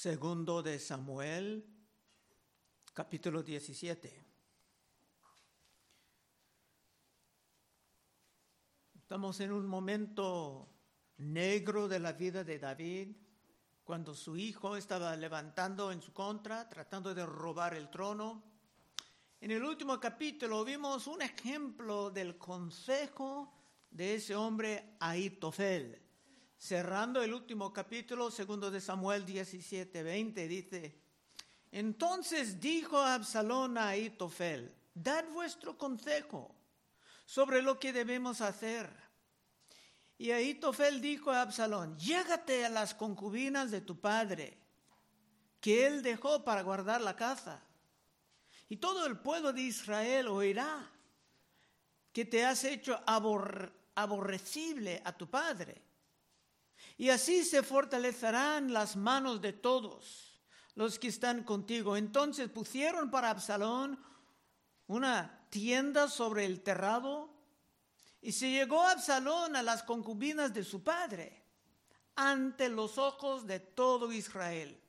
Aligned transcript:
Segundo 0.00 0.62
de 0.62 0.78
Samuel, 0.78 1.66
capítulo 2.94 3.42
17. 3.42 4.24
Estamos 8.94 9.40
en 9.40 9.50
un 9.50 9.66
momento 9.66 10.68
negro 11.16 11.88
de 11.88 11.98
la 11.98 12.12
vida 12.12 12.44
de 12.44 12.60
David, 12.60 13.16
cuando 13.82 14.14
su 14.14 14.36
hijo 14.36 14.76
estaba 14.76 15.16
levantando 15.16 15.90
en 15.90 16.00
su 16.00 16.12
contra, 16.12 16.68
tratando 16.68 17.12
de 17.12 17.26
robar 17.26 17.74
el 17.74 17.90
trono. 17.90 18.44
En 19.40 19.50
el 19.50 19.64
último 19.64 19.98
capítulo 19.98 20.64
vimos 20.64 21.08
un 21.08 21.22
ejemplo 21.22 22.08
del 22.08 22.38
consejo 22.38 23.52
de 23.90 24.14
ese 24.14 24.36
hombre 24.36 24.94
Ahitofel 25.00 26.07
cerrando 26.58 27.22
el 27.22 27.32
último 27.32 27.72
capítulo, 27.72 28.30
segundo 28.30 28.70
de 28.70 28.80
Samuel 28.80 29.24
17, 29.24 30.02
20, 30.02 30.48
dice, 30.48 31.00
entonces 31.70 32.60
dijo 32.60 32.98
Absalón 32.98 33.78
a 33.78 33.90
Aitofel, 33.90 34.74
dad 34.92 35.24
vuestro 35.32 35.78
consejo 35.78 36.54
sobre 37.24 37.62
lo 37.62 37.78
que 37.78 37.92
debemos 37.92 38.40
hacer. 38.40 38.90
Y 40.18 40.32
Aitofel 40.32 41.00
dijo 41.00 41.30
a 41.30 41.42
Absalón, 41.42 41.96
llégate 41.96 42.64
a 42.64 42.70
las 42.70 42.92
concubinas 42.92 43.70
de 43.70 43.80
tu 43.80 44.00
padre, 44.00 44.58
que 45.60 45.86
él 45.86 46.02
dejó 46.02 46.42
para 46.44 46.62
guardar 46.62 47.00
la 47.00 47.14
casa. 47.14 47.62
Y 48.68 48.78
todo 48.78 49.06
el 49.06 49.16
pueblo 49.18 49.52
de 49.52 49.62
Israel 49.62 50.26
oirá 50.26 50.90
que 52.12 52.24
te 52.24 52.44
has 52.44 52.64
hecho 52.64 53.00
aborrecible 53.94 55.00
a 55.04 55.16
tu 55.16 55.30
padre 55.30 55.87
y 56.98 57.10
así 57.10 57.44
se 57.44 57.62
fortalecerán 57.62 58.72
las 58.72 58.96
manos 58.96 59.40
de 59.40 59.52
todos 59.52 60.42
los 60.74 60.98
que 60.98 61.06
están 61.06 61.44
contigo. 61.44 61.96
Entonces 61.96 62.50
pusieron 62.50 63.08
para 63.08 63.30
Absalón 63.30 64.04
una 64.88 65.46
tienda 65.48 66.08
sobre 66.08 66.44
el 66.44 66.60
terrado 66.60 67.32
y 68.20 68.32
se 68.32 68.50
llegó 68.50 68.82
Absalón 68.82 69.54
a 69.54 69.62
las 69.62 69.84
concubinas 69.84 70.52
de 70.52 70.64
su 70.64 70.82
padre 70.82 71.44
ante 72.16 72.68
los 72.68 72.98
ojos 72.98 73.46
de 73.46 73.60
todo 73.60 74.10
Israel. 74.10 74.82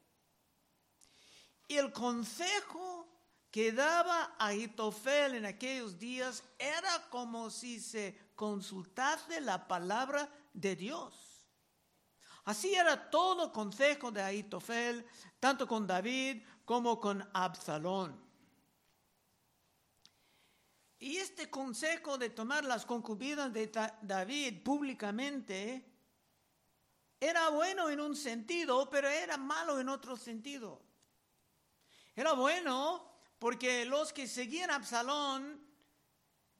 Y 1.67 1.77
el 1.77 1.91
consejo 1.93 3.07
que 3.51 3.71
daba 3.71 4.35
a 4.39 4.53
en 4.53 5.45
aquellos 5.45 5.99
días 5.99 6.43
era 6.57 7.07
como 7.11 7.51
si 7.51 7.79
se 7.79 8.31
consultase 8.33 9.41
la 9.41 9.67
palabra 9.67 10.27
de 10.53 10.75
Dios. 10.75 11.28
Así 12.49 12.73
era 12.73 13.11
todo 13.11 13.53
consejo 13.53 14.09
de 14.09 14.23
Aitofel, 14.23 15.05
tanto 15.39 15.67
con 15.67 15.85
David 15.85 16.41
como 16.65 16.99
con 16.99 17.23
Absalón. 17.31 18.19
Y 20.97 21.17
este 21.17 21.47
consejo 21.51 22.17
de 22.17 22.31
tomar 22.31 22.65
las 22.65 22.87
concubinas 22.87 23.53
de 23.53 23.71
David 24.01 24.63
públicamente 24.63 25.85
era 27.19 27.49
bueno 27.49 27.87
en 27.87 27.99
un 27.99 28.15
sentido, 28.15 28.89
pero 28.89 29.07
era 29.07 29.37
malo 29.37 29.79
en 29.79 29.87
otro 29.87 30.17
sentido. 30.17 30.81
Era 32.15 32.33
bueno 32.33 33.11
porque 33.37 33.85
los 33.85 34.11
que 34.11 34.25
seguían 34.25 34.71
Absalón 34.71 35.63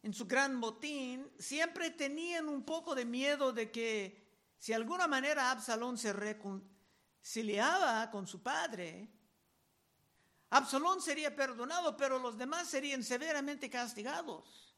en 0.04 0.14
su 0.14 0.28
gran 0.28 0.62
botín 0.62 1.32
siempre 1.40 1.90
tenían 1.90 2.48
un 2.48 2.62
poco 2.62 2.94
de 2.94 3.06
miedo 3.06 3.52
de 3.52 3.72
que 3.72 4.29
si 4.60 4.74
de 4.74 4.76
alguna 4.76 5.08
manera 5.08 5.52
Absalón 5.52 5.98
se 5.98 6.12
reconciliaba 6.12 8.12
con 8.12 8.28
su 8.28 8.44
padre, 8.44 9.10
Absalón 10.50 11.02
sería 11.02 11.34
perdonado, 11.34 11.96
pero 11.96 12.20
los 12.20 12.38
demás 12.38 12.68
serían 12.68 13.04
severamente 13.04 13.70
castigados. 13.70 14.76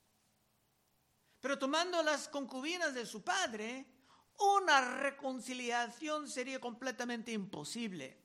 Pero 1.39 1.57
tomando 1.57 2.03
las 2.03 2.27
concubinas 2.27 2.93
de 2.93 3.07
su 3.07 3.23
padre, 3.23 3.87
una 4.37 4.99
reconciliación 4.99 6.29
sería 6.29 6.59
completamente 6.59 7.31
imposible. 7.31 8.21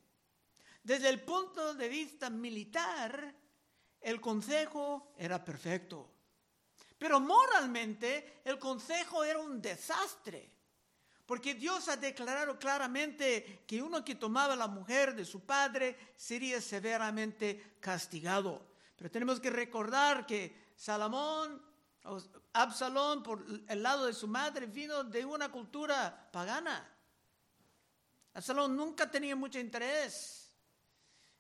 Desde 0.83 1.09
el 1.09 1.23
punto 1.23 1.73
de 1.73 1.89
vista 1.89 2.29
militar, 2.29 3.35
el 4.01 4.21
consejo 4.21 5.15
era 5.17 5.43
perfecto. 5.43 6.13
Pero 6.99 7.19
moralmente, 7.19 8.43
el 8.45 8.59
consejo 8.59 9.25
era 9.25 9.39
un 9.39 9.63
desastre. 9.63 10.56
Porque 11.27 11.55
Dios 11.55 11.89
ha 11.89 11.97
declarado 11.97 12.57
claramente 12.57 13.65
que 13.67 13.83
uno 13.83 14.05
que 14.05 14.15
tomaba 14.15 14.55
la 14.55 14.69
mujer 14.69 15.15
de 15.15 15.25
su 15.25 15.41
padre 15.41 16.13
sería 16.17 16.61
severamente 16.61 17.77
castigado. 17.81 18.65
Pero 18.97 19.11
tenemos 19.11 19.41
que 19.41 19.51
recordar 19.51 20.25
que 20.25 20.71
Salomón, 20.77 21.61
Absalón, 22.53 23.25
por 23.25 23.45
el 23.67 23.83
lado 23.83 24.07
de 24.07 24.15
su 24.15 24.29
madre, 24.29 24.67
vino 24.67 25.03
de 25.03 25.25
una 25.25 25.51
cultura 25.51 26.31
pagana. 26.31 26.89
Absalón 28.33 28.77
nunca 28.77 29.11
tenía 29.11 29.35
mucho 29.35 29.59
interés 29.59 30.53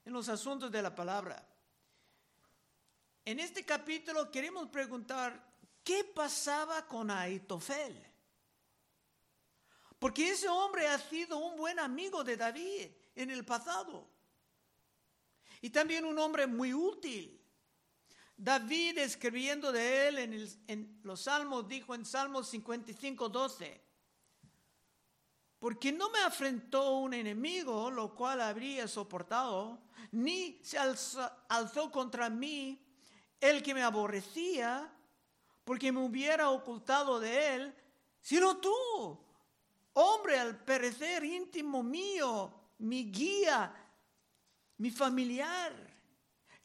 en 0.04 0.12
los 0.12 0.28
asuntos 0.28 0.70
de 0.70 0.82
la 0.82 0.94
palabra. 0.94 1.46
En 3.24 3.38
este 3.38 3.64
capítulo 3.64 4.30
queremos 4.32 4.68
preguntar, 4.68 5.40
¿qué 5.84 6.02
pasaba 6.04 6.86
con 6.86 7.10
Aitofel? 7.10 8.15
Porque 9.98 10.30
ese 10.30 10.48
hombre 10.48 10.86
ha 10.88 10.98
sido 10.98 11.38
un 11.38 11.56
buen 11.56 11.78
amigo 11.78 12.22
de 12.22 12.36
David 12.36 12.88
en 13.14 13.30
el 13.30 13.44
pasado. 13.44 14.06
Y 15.60 15.70
también 15.70 16.04
un 16.04 16.18
hombre 16.18 16.46
muy 16.46 16.74
útil. 16.74 17.40
David 18.36 18.98
escribiendo 18.98 19.72
de 19.72 20.08
él 20.08 20.18
en, 20.66 21.00
los 21.02 21.22
salmos 21.22 21.66
dijo 21.66 21.94
en 21.94 22.04
Salmos 22.04 22.48
55, 22.48 23.28
12. 23.30 23.80
Porque 25.58 25.90
no 25.90 26.10
me 26.10 26.18
afrentó 26.18 26.98
un 26.98 27.14
enemigo, 27.14 27.90
lo 27.90 28.14
cual 28.14 28.42
habría 28.42 28.86
soportado, 28.86 29.80
ni 30.12 30.60
se 30.62 30.76
alzó 30.78 31.90
contra 31.90 32.28
mí 32.28 32.86
el 33.40 33.62
que 33.62 33.72
me 33.72 33.82
aborrecía, 33.82 34.92
porque 35.64 35.90
me 35.90 36.00
hubiera 36.00 36.50
ocultado 36.50 37.18
de 37.18 37.54
él, 37.54 37.74
sino 38.20 38.58
tú, 38.58 39.18
hombre 39.96 40.38
al 40.38 40.62
perecer 40.62 41.24
íntimo 41.24 41.82
mío, 41.82 42.52
mi 42.78 43.10
guía, 43.10 43.74
mi 44.78 44.90
familiar, 44.90 45.72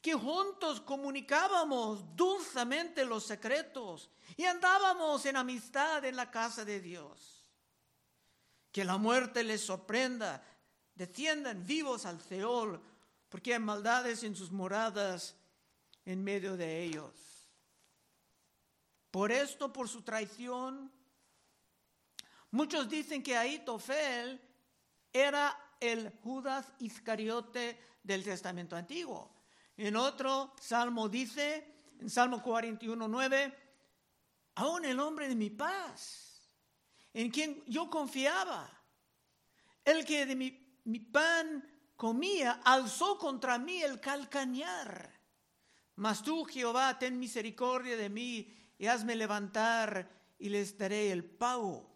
que 0.02 0.14
juntos 0.14 0.81
comunicábamos 0.81 2.16
dulcemente 2.16 3.06
los 3.06 3.24
secretos 3.24 4.09
y 4.36 4.44
andábamos 4.46 5.25
en 5.25 5.38
amistad 5.38 6.03
en 6.03 6.16
la 6.16 6.30
casa 6.30 6.66
de 6.66 6.81
Dios. 6.81 7.46
Que 8.72 8.84
la 8.84 8.97
muerte 8.97 9.44
les 9.44 9.62
sorprenda, 9.62 10.44
desciendan 10.96 11.66
vivos 11.66 12.06
al 12.06 12.22
Seol, 12.22 12.81
porque 13.30 13.53
hay 13.53 13.59
maldades 13.59 14.24
en 14.24 14.36
sus 14.36 14.52
moradas 14.52 15.36
en 16.03 16.22
medio 16.24 16.58
de 16.58 16.84
ellos. 16.84 17.14
Por 19.09 19.31
esto, 19.31 19.72
por 19.72 19.88
su 19.88 20.02
traición, 20.02 20.91
Muchos 22.52 22.90
dicen 22.90 23.24
que 23.24 23.38
Aitofel 23.38 24.40
era 25.12 25.58
el 25.80 26.12
Judas 26.22 26.68
Iscariote 26.80 27.80
del 28.04 28.24
Testamento 28.24 28.76
Antiguo. 28.76 29.34
En 29.78 29.96
otro 29.96 30.54
salmo 30.60 31.08
dice, 31.08 31.74
en 32.00 32.10
Salmo 32.10 32.42
41, 32.42 33.08
9, 33.08 33.58
aún 34.56 34.86
el 34.86 35.00
hombre 35.00 35.28
de 35.28 35.36
mi 35.36 35.50
paz, 35.50 36.42
en 37.14 37.32
quien 37.32 37.64
yo 37.66 37.90
confiaba, 37.90 38.70
el 39.84 40.06
que 40.06 40.26
de 40.26 40.36
mi, 40.36 40.80
mi 40.84 41.00
pan 41.00 41.68
comía, 41.96 42.62
alzó 42.64 43.18
contra 43.18 43.58
mí 43.58 43.82
el 43.82 44.00
calcañar. 44.00 45.20
Mas 45.96 46.22
tú, 46.22 46.44
Jehová, 46.46 46.97
ten 47.00 47.20
misericordia 47.20 47.96
de 47.96 48.09
mí 48.09 48.54
y 48.78 48.88
hazme 48.88 49.16
levantar 49.16 50.09
y 50.38 50.50
les 50.50 50.78
daré 50.78 51.12
el 51.12 51.24
pago. 51.24 51.92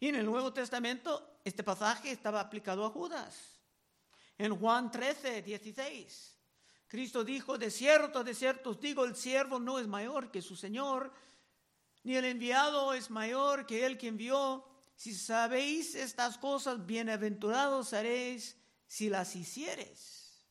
Y 0.00 0.08
en 0.08 0.16
el 0.16 0.26
Nuevo 0.26 0.52
Testamento 0.52 1.38
este 1.44 1.62
pasaje 1.62 2.10
estaba 2.10 2.40
aplicado 2.40 2.84
a 2.84 2.90
Judas. 2.90 3.60
En 4.36 4.56
Juan 4.56 4.90
13, 4.90 5.42
16, 5.42 6.36
Cristo 6.88 7.24
dijo, 7.24 7.58
de 7.58 7.70
cierto, 7.70 8.24
de 8.24 8.34
cierto 8.34 8.70
os 8.70 8.80
digo, 8.80 9.04
el 9.04 9.14
siervo 9.14 9.60
no 9.60 9.78
es 9.78 9.86
mayor 9.86 10.30
que 10.30 10.42
su 10.42 10.56
Señor, 10.56 11.12
ni 12.02 12.16
el 12.16 12.24
enviado 12.24 12.92
es 12.94 13.10
mayor 13.10 13.66
que 13.66 13.86
el 13.86 13.96
que 13.96 14.08
envió. 14.08 14.66
Si 14.96 15.14
sabéis 15.14 15.94
estas 15.94 16.38
cosas, 16.38 16.84
bienaventurados 16.84 17.88
seréis 17.88 18.56
si 18.86 19.08
las 19.08 19.34
hicieres. 19.34 20.44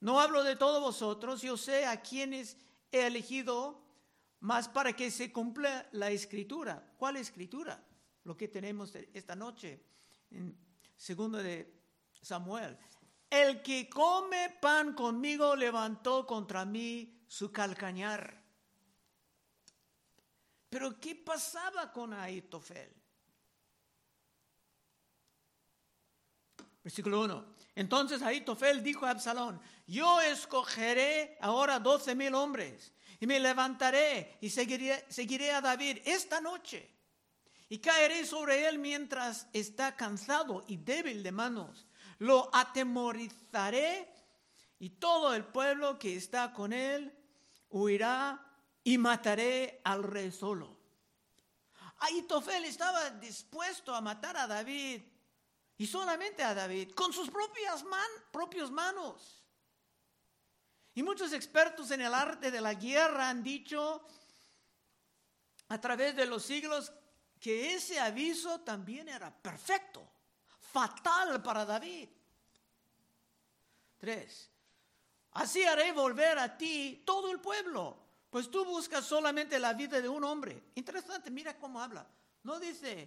No 0.00 0.20
hablo 0.20 0.42
de 0.42 0.56
todos 0.56 0.80
vosotros, 0.80 1.42
yo 1.42 1.56
sé 1.56 1.86
a 1.86 2.00
quienes 2.00 2.56
he 2.90 3.06
elegido, 3.06 3.80
más 4.40 4.68
para 4.68 4.94
que 4.94 5.10
se 5.10 5.32
cumpla 5.32 5.88
la 5.92 6.10
escritura. 6.10 6.92
¿Cuál 6.98 7.16
escritura? 7.16 7.80
Lo 8.24 8.36
que 8.36 8.48
tenemos 8.48 8.94
esta 8.94 9.34
noche 9.34 9.80
en 10.30 10.56
segundo 10.96 11.38
de 11.38 11.82
Samuel, 12.20 12.78
el 13.28 13.62
que 13.62 13.88
come 13.88 14.50
pan 14.60 14.94
conmigo 14.94 15.56
levantó 15.56 16.26
contra 16.26 16.64
mí 16.64 17.24
su 17.26 17.50
calcañar. 17.50 18.40
Pero 20.68 21.00
¿qué 21.00 21.14
pasaba 21.14 21.92
con 21.92 22.12
Aitofel? 22.14 22.94
Versículo 26.84 27.22
1. 27.22 27.46
Entonces 27.74 28.22
Aitofel 28.22 28.82
dijo 28.82 29.06
a 29.06 29.10
Absalón, 29.10 29.60
yo 29.86 30.20
escogeré 30.20 31.38
ahora 31.40 31.78
doce 31.78 32.14
mil 32.14 32.34
hombres 32.34 32.92
y 33.20 33.26
me 33.26 33.40
levantaré 33.40 34.38
y 34.40 34.50
seguiré, 34.50 35.04
seguiré 35.08 35.52
a 35.52 35.60
David 35.60 35.98
esta 36.04 36.40
noche 36.40 36.91
y 37.72 37.78
caeré 37.78 38.26
sobre 38.26 38.68
él 38.68 38.78
mientras 38.78 39.46
está 39.54 39.96
cansado 39.96 40.62
y 40.68 40.76
débil 40.76 41.22
de 41.22 41.32
manos. 41.32 41.86
Lo 42.18 42.54
atemorizaré 42.54 44.12
y 44.78 44.90
todo 44.90 45.32
el 45.32 45.46
pueblo 45.46 45.98
que 45.98 46.14
está 46.14 46.52
con 46.52 46.74
él 46.74 47.10
huirá 47.70 48.46
y 48.84 48.98
mataré 48.98 49.80
al 49.84 50.02
rey 50.02 50.30
solo. 50.30 50.76
Aitofel 52.00 52.66
estaba 52.66 53.08
dispuesto 53.08 53.94
a 53.94 54.02
matar 54.02 54.36
a 54.36 54.46
David 54.46 55.00
y 55.78 55.86
solamente 55.86 56.42
a 56.42 56.52
David 56.52 56.92
con 56.92 57.10
sus 57.10 57.30
propias 57.30 57.84
man, 57.84 58.10
propias 58.30 58.70
manos. 58.70 59.42
Y 60.94 61.02
muchos 61.02 61.32
expertos 61.32 61.90
en 61.90 62.02
el 62.02 62.12
arte 62.12 62.50
de 62.50 62.60
la 62.60 62.74
guerra 62.74 63.30
han 63.30 63.42
dicho 63.42 64.06
a 65.70 65.80
través 65.80 66.14
de 66.14 66.26
los 66.26 66.42
siglos 66.42 66.92
que 67.42 67.74
ese 67.74 68.00
aviso 68.00 68.60
también 68.60 69.10
era 69.10 69.30
perfecto, 69.30 70.08
fatal 70.72 71.42
para 71.42 71.66
David. 71.66 72.08
Tres, 73.98 74.48
así 75.32 75.62
haré 75.64 75.92
volver 75.92 76.38
a 76.38 76.56
ti 76.56 77.02
todo 77.04 77.30
el 77.30 77.40
pueblo 77.40 78.02
pues 78.32 78.50
tú 78.50 78.64
buscas 78.64 79.04
solamente 79.04 79.58
la 79.58 79.74
vida 79.74 80.00
de 80.00 80.08
un 80.08 80.24
hombre. 80.24 80.70
Interesante, 80.76 81.30
mira 81.30 81.58
cómo 81.58 81.82
habla. 81.82 82.06
No 82.44 82.58
dice 82.58 83.06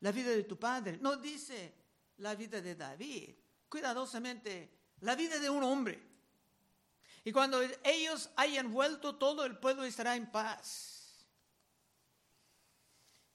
la 0.00 0.10
vida 0.10 0.30
de 0.30 0.44
tu 0.44 0.58
padre, 0.58 0.96
no 0.98 1.16
dice 1.16 1.74
la 2.16 2.34
vida 2.34 2.58
de 2.62 2.74
David. 2.74 3.34
Cuidadosamente, 3.68 4.70
la 5.00 5.14
vida 5.14 5.38
de 5.38 5.50
un 5.50 5.62
hombre. 5.62 6.02
Y 7.22 7.32
cuando 7.32 7.60
ellos 7.84 8.30
hayan 8.34 8.72
vuelto, 8.72 9.16
todo 9.16 9.44
el 9.44 9.58
pueblo 9.58 9.84
estará 9.84 10.16
en 10.16 10.32
paz. 10.32 10.91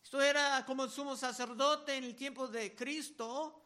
Esto 0.07 0.21
era 0.21 0.65
como 0.65 0.85
el 0.85 0.89
sumo 0.89 1.17
sacerdote 1.17 1.97
en 1.97 2.05
el 2.05 2.15
tiempo 2.15 2.47
de 2.47 2.73
Cristo, 2.73 3.61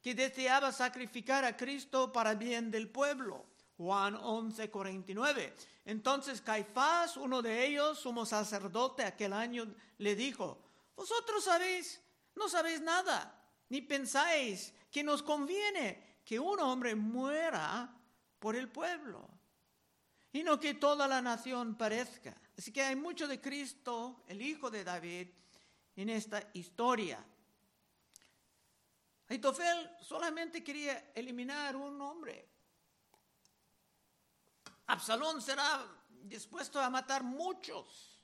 que 0.00 0.14
deseaba 0.14 0.72
sacrificar 0.72 1.44
a 1.44 1.58
Cristo 1.58 2.10
para 2.10 2.34
bien 2.34 2.70
del 2.70 2.88
pueblo. 2.88 3.44
Juan 3.76 4.14
11, 4.14 4.70
49. 4.70 5.54
Entonces 5.84 6.40
Caifás, 6.40 7.18
uno 7.18 7.42
de 7.42 7.66
ellos, 7.66 7.98
sumo 7.98 8.24
sacerdote 8.24 9.04
aquel 9.04 9.34
año, 9.34 9.74
le 9.98 10.16
dijo, 10.16 10.58
vosotros 10.96 11.44
sabéis, 11.44 12.00
no 12.34 12.48
sabéis 12.48 12.80
nada, 12.80 13.46
ni 13.68 13.82
pensáis 13.82 14.72
que 14.90 15.04
nos 15.04 15.22
conviene 15.22 16.20
que 16.24 16.40
un 16.40 16.60
hombre 16.60 16.94
muera 16.94 17.94
por 18.38 18.56
el 18.56 18.70
pueblo, 18.70 19.28
y 20.32 20.44
no 20.44 20.58
que 20.58 20.72
toda 20.72 21.06
la 21.06 21.20
nación 21.20 21.76
parezca. 21.76 22.34
Así 22.56 22.72
que 22.72 22.80
hay 22.80 22.96
mucho 22.96 23.28
de 23.28 23.38
Cristo, 23.38 24.24
el 24.28 24.40
Hijo 24.40 24.70
de 24.70 24.82
David, 24.82 25.28
en 25.96 26.10
esta 26.10 26.50
historia. 26.54 27.24
Aitofel 29.28 29.90
solamente 30.00 30.62
quería 30.62 31.12
eliminar 31.14 31.76
un 31.76 32.00
hombre, 32.00 32.54
Absalón 34.86 35.40
será 35.40 35.86
dispuesto 36.22 36.80
a 36.80 36.90
matar 36.90 37.22
muchos. 37.22 38.20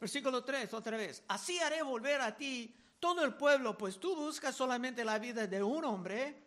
Versículo 0.00 0.42
3, 0.42 0.72
otra 0.74 0.96
vez. 0.96 1.22
Así 1.28 1.58
haré 1.60 1.82
volver 1.82 2.20
a 2.20 2.36
ti 2.36 2.74
todo 2.98 3.24
el 3.24 3.34
pueblo, 3.34 3.76
pues 3.76 3.98
tú 3.98 4.16
buscas 4.16 4.54
solamente 4.54 5.04
la 5.04 5.18
vida 5.18 5.46
de 5.46 5.62
un 5.62 5.84
hombre. 5.84 6.42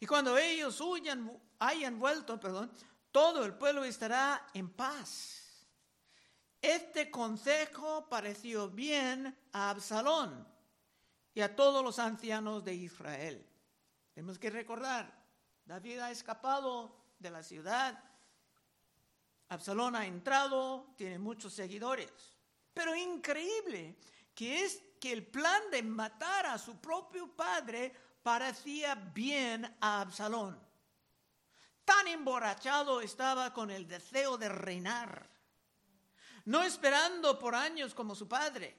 Y 0.00 0.06
cuando 0.06 0.36
ellos 0.36 0.80
huyan, 0.80 1.40
hayan 1.58 1.98
vuelto, 1.98 2.38
perdón, 2.40 2.70
todo 3.12 3.44
el 3.44 3.54
pueblo 3.54 3.84
estará 3.84 4.48
en 4.54 4.70
paz. 4.70 5.43
Este 6.64 7.10
consejo 7.10 8.08
pareció 8.08 8.70
bien 8.70 9.36
a 9.52 9.68
Absalón 9.68 10.48
y 11.34 11.42
a 11.42 11.54
todos 11.54 11.84
los 11.84 11.98
ancianos 11.98 12.64
de 12.64 12.72
Israel. 12.72 13.46
Tenemos 14.14 14.38
que 14.38 14.48
recordar, 14.48 15.12
David 15.66 15.98
ha 15.98 16.10
escapado 16.10 17.04
de 17.18 17.30
la 17.30 17.42
ciudad, 17.42 18.02
Absalón 19.50 19.94
ha 19.94 20.06
entrado, 20.06 20.94
tiene 20.96 21.18
muchos 21.18 21.52
seguidores. 21.52 22.10
Pero 22.72 22.96
increíble 22.96 23.98
que 24.34 24.64
es 24.64 24.82
que 24.98 25.12
el 25.12 25.26
plan 25.26 25.70
de 25.70 25.82
matar 25.82 26.46
a 26.46 26.56
su 26.56 26.78
propio 26.78 27.28
padre 27.36 27.92
parecía 28.22 28.94
bien 28.94 29.66
a 29.82 30.00
Absalón. 30.00 30.58
Tan 31.84 32.08
emborrachado 32.08 33.02
estaba 33.02 33.52
con 33.52 33.70
el 33.70 33.86
deseo 33.86 34.38
de 34.38 34.48
reinar, 34.48 35.33
no 36.46 36.62
esperando 36.62 37.38
por 37.38 37.54
años 37.54 37.94
como 37.94 38.14
su 38.14 38.28
padre, 38.28 38.76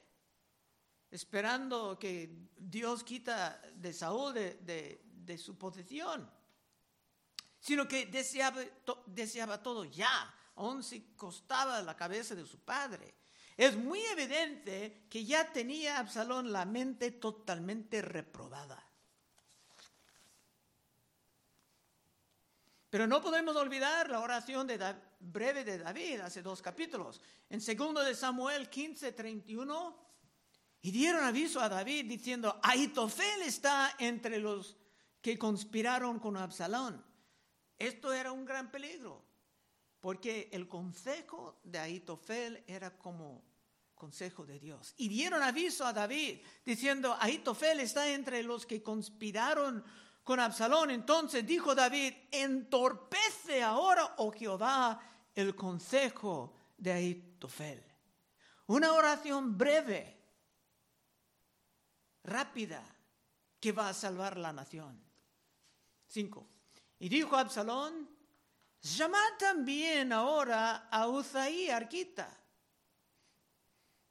esperando 1.10 1.98
que 1.98 2.50
Dios 2.58 3.04
quita 3.04 3.62
de 3.76 3.94
Saúl 3.94 4.34
de, 4.34 5.38
su 5.38 5.58
posición, 5.58 6.30
sino 7.60 7.88
que 7.88 8.06
deseaba, 8.06 8.62
deseaba 9.08 9.62
todo 9.64 9.86
ya, 9.86 10.34
aun 10.56 10.84
si 10.84 11.14
costaba 11.16 11.82
la 11.82 11.96
cabeza 11.96 12.36
de 12.36 12.46
su 12.46 12.60
padre. 12.60 13.16
Es 13.58 13.76
muy 13.76 14.02
evidente 14.02 15.08
que 15.10 15.26
ya 15.26 15.52
tenía 15.52 15.98
Absalón 16.00 16.52
la 16.52 16.66
mente 16.66 17.12
totalmente 17.12 18.02
reprobada. 18.02 18.86
Pero 22.90 23.08
no 23.08 23.22
podemos 23.22 23.56
olvidar 23.56 24.10
la 24.10 24.20
oración 24.20 24.68
de 24.68 24.96
breve 25.25 25.63
de 25.63 25.77
David 25.77 26.22
hace 26.22 26.42
dos 26.42 26.62
capítulos. 26.62 27.22
En 27.50 27.62
segundo 27.62 28.01
de 28.01 28.16
Samuel 28.16 28.69
15, 28.69 29.12
31, 29.12 30.06
y 30.81 30.92
dieron 30.92 31.24
aviso 31.24 31.60
a 31.60 31.69
David 31.69 32.06
diciendo, 32.06 32.60
Aitofel 32.62 33.42
está 33.42 33.95
entre 33.98 34.39
los 34.39 34.77
que 35.22 35.38
conspiraron 35.38 36.19
con 36.19 36.38
Absalón. 36.38 37.04
Esto 37.78 38.14
era 38.14 38.31
un 38.31 38.45
gran 38.45 38.69
peligro 38.69 39.26
porque 40.06 40.50
el 40.52 40.68
consejo 40.68 41.59
de 41.64 41.80
Aitofel 41.80 42.64
era 42.68 42.95
como 42.95 43.44
consejo 43.95 44.45
de 44.45 44.59
Dios. 44.59 44.94
Y 44.97 45.07
dieron 45.07 45.42
aviso 45.42 45.83
a 45.83 45.94
David 45.94 46.42
diciendo, 46.64 47.18
Aitofel 47.19 47.80
está 47.80 48.07
entre 48.09 48.44
los 48.44 48.68
que 48.68 48.83
conspiraron 48.83 49.83
con 50.23 50.40
Absalón. 50.40 50.92
Entonces 50.92 51.44
dijo 51.47 51.73
David, 51.73 52.14
entorpece 52.30 53.64
ahora, 53.64 54.14
oh 54.18 54.31
Jehová, 54.31 55.00
el 55.35 55.56
consejo 55.56 56.54
de 56.77 56.94
Aitofel. 56.94 57.83
Una 58.68 58.94
oración 58.94 59.57
breve, 59.57 60.18
rápida, 62.23 62.83
que 63.59 63.71
va 63.71 63.89
a 63.89 63.94
salvar 63.94 64.37
la 64.37 64.54
nación. 64.54 64.99
Cinco. 66.07 66.47
Y 66.99 67.09
dijo 67.09 67.35
Absalón, 67.35 68.09
Llamad 68.81 69.37
también 69.39 70.13
ahora 70.13 70.87
a 70.92 71.07
Uzaí 71.07 71.69
Arquita, 71.69 72.30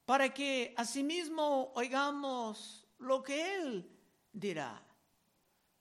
para 0.04 0.34
que 0.34 0.74
asimismo 0.76 1.72
oigamos 1.74 2.84
lo 2.98 3.22
que 3.22 3.54
él 3.54 3.90
dirá. 4.32 4.82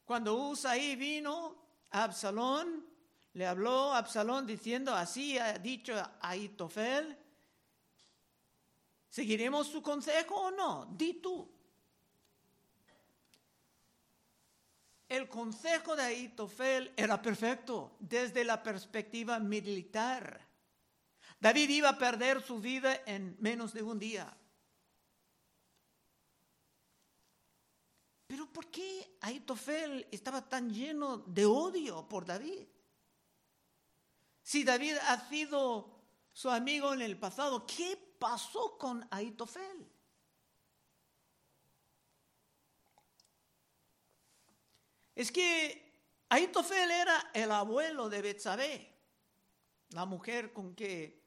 Cuando 0.05 0.35
Uzaí 0.35 0.95
vino 0.95 1.55
a 1.89 2.03
Absalón, 2.03 2.92
le 3.33 3.47
habló 3.47 3.93
Absalón 3.93 4.45
diciendo, 4.45 4.93
así 4.93 5.37
ha 5.37 5.57
dicho 5.57 5.93
Aitofel, 6.21 7.17
¿seguiremos 9.09 9.67
su 9.67 9.81
consejo 9.81 10.35
o 10.35 10.51
no? 10.51 10.85
Di 10.95 11.15
tú. 11.15 11.49
El 15.09 15.27
consejo 15.27 15.95
de 15.95 16.03
Aitofel 16.03 16.93
era 16.95 17.21
perfecto 17.21 17.95
desde 17.99 18.43
la 18.43 18.61
perspectiva 18.61 19.39
militar. 19.39 20.39
David 21.39 21.69
iba 21.69 21.89
a 21.89 21.97
perder 21.97 22.41
su 22.41 22.59
vida 22.59 23.01
en 23.05 23.35
menos 23.39 23.73
de 23.73 23.83
un 23.83 23.99
día. 23.99 24.35
Pero 28.27 28.47
¿por 28.47 28.67
qué 28.67 29.17
Aitofel 29.21 30.07
estaba 30.11 30.47
tan 30.47 30.71
lleno 30.71 31.17
de 31.17 31.45
odio 31.45 32.07
por 32.07 32.25
David? 32.25 32.65
Si 34.43 34.63
David 34.63 34.97
ha 35.07 35.27
sido 35.29 35.89
su 36.33 36.49
amigo 36.49 36.93
en 36.93 37.01
el 37.01 37.17
pasado, 37.17 37.65
¿qué 37.65 37.97
pasó 38.19 38.77
con 38.77 39.07
Aitofel? 39.09 39.89
Es 45.15 45.31
que 45.31 45.93
Aitofel 46.29 46.91
era 46.91 47.31
el 47.33 47.51
abuelo 47.51 48.09
de 48.09 48.21
Betsabé, 48.21 48.93
la 49.89 50.05
mujer 50.05 50.51
con 50.51 50.75
que 50.75 51.21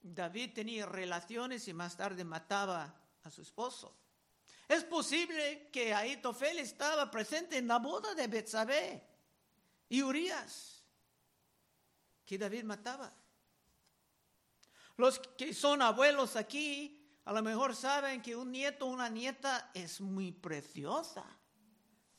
David 0.00 0.54
tenía 0.54 0.86
relaciones 0.86 1.68
y 1.68 1.74
más 1.74 1.96
tarde 1.96 2.24
mataba 2.24 2.94
a 3.22 3.30
su 3.30 3.42
esposo. 3.42 3.94
Es 4.66 4.84
posible 4.84 5.68
que 5.70 5.94
Aitofel 5.94 6.58
estaba 6.58 7.10
presente 7.10 7.58
en 7.58 7.68
la 7.68 7.78
boda 7.78 8.14
de 8.14 8.26
Betsabé 8.26 9.02
y 9.88 10.02
Urias, 10.02 10.77
que 12.28 12.36
David 12.36 12.64
mataba. 12.64 13.10
Los 14.98 15.18
que 15.18 15.54
son 15.54 15.80
abuelos 15.80 16.36
aquí 16.36 16.94
a 17.24 17.32
lo 17.32 17.42
mejor 17.42 17.74
saben 17.74 18.20
que 18.20 18.36
un 18.36 18.52
nieto 18.52 18.84
o 18.84 18.90
una 18.90 19.08
nieta 19.08 19.70
es 19.72 20.02
muy 20.02 20.32
preciosa, 20.32 21.24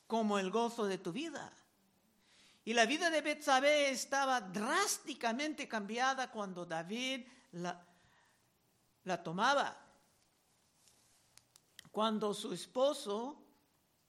como 0.07 0.39
el 0.39 0.49
gozo 0.49 0.85
de 0.85 0.97
tu 0.97 1.11
vida. 1.11 1.53
Y 2.65 2.73
la 2.73 2.87
vida 2.87 3.11
de 3.11 3.21
Betsabé 3.21 3.91
estaba 3.91 4.41
drásticamente 4.41 5.67
cambiada 5.67 6.31
cuando 6.31 6.65
David 6.65 7.27
la, 7.51 7.79
la 9.03 9.21
tomaba. 9.21 9.77
Cuando 11.91 12.33
su 12.33 12.51
esposo, 12.51 13.43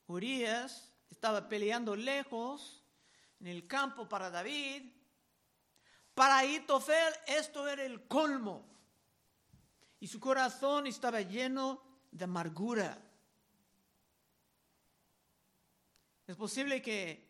Urias, 0.06 0.90
estaba 1.10 1.46
peleando 1.46 1.94
lejos 1.94 2.82
en 3.38 3.48
el 3.48 3.66
campo 3.66 4.08
para 4.08 4.30
David, 4.30 4.99
para 6.14 6.44
Itofel 6.44 7.14
esto 7.26 7.66
era 7.66 7.84
el 7.84 8.06
colmo. 8.06 8.66
Y 10.00 10.06
su 10.06 10.18
corazón 10.18 10.86
estaba 10.86 11.20
lleno 11.20 11.82
de 12.10 12.24
amargura. 12.24 12.98
Es 16.26 16.36
posible 16.36 16.80
que 16.80 17.28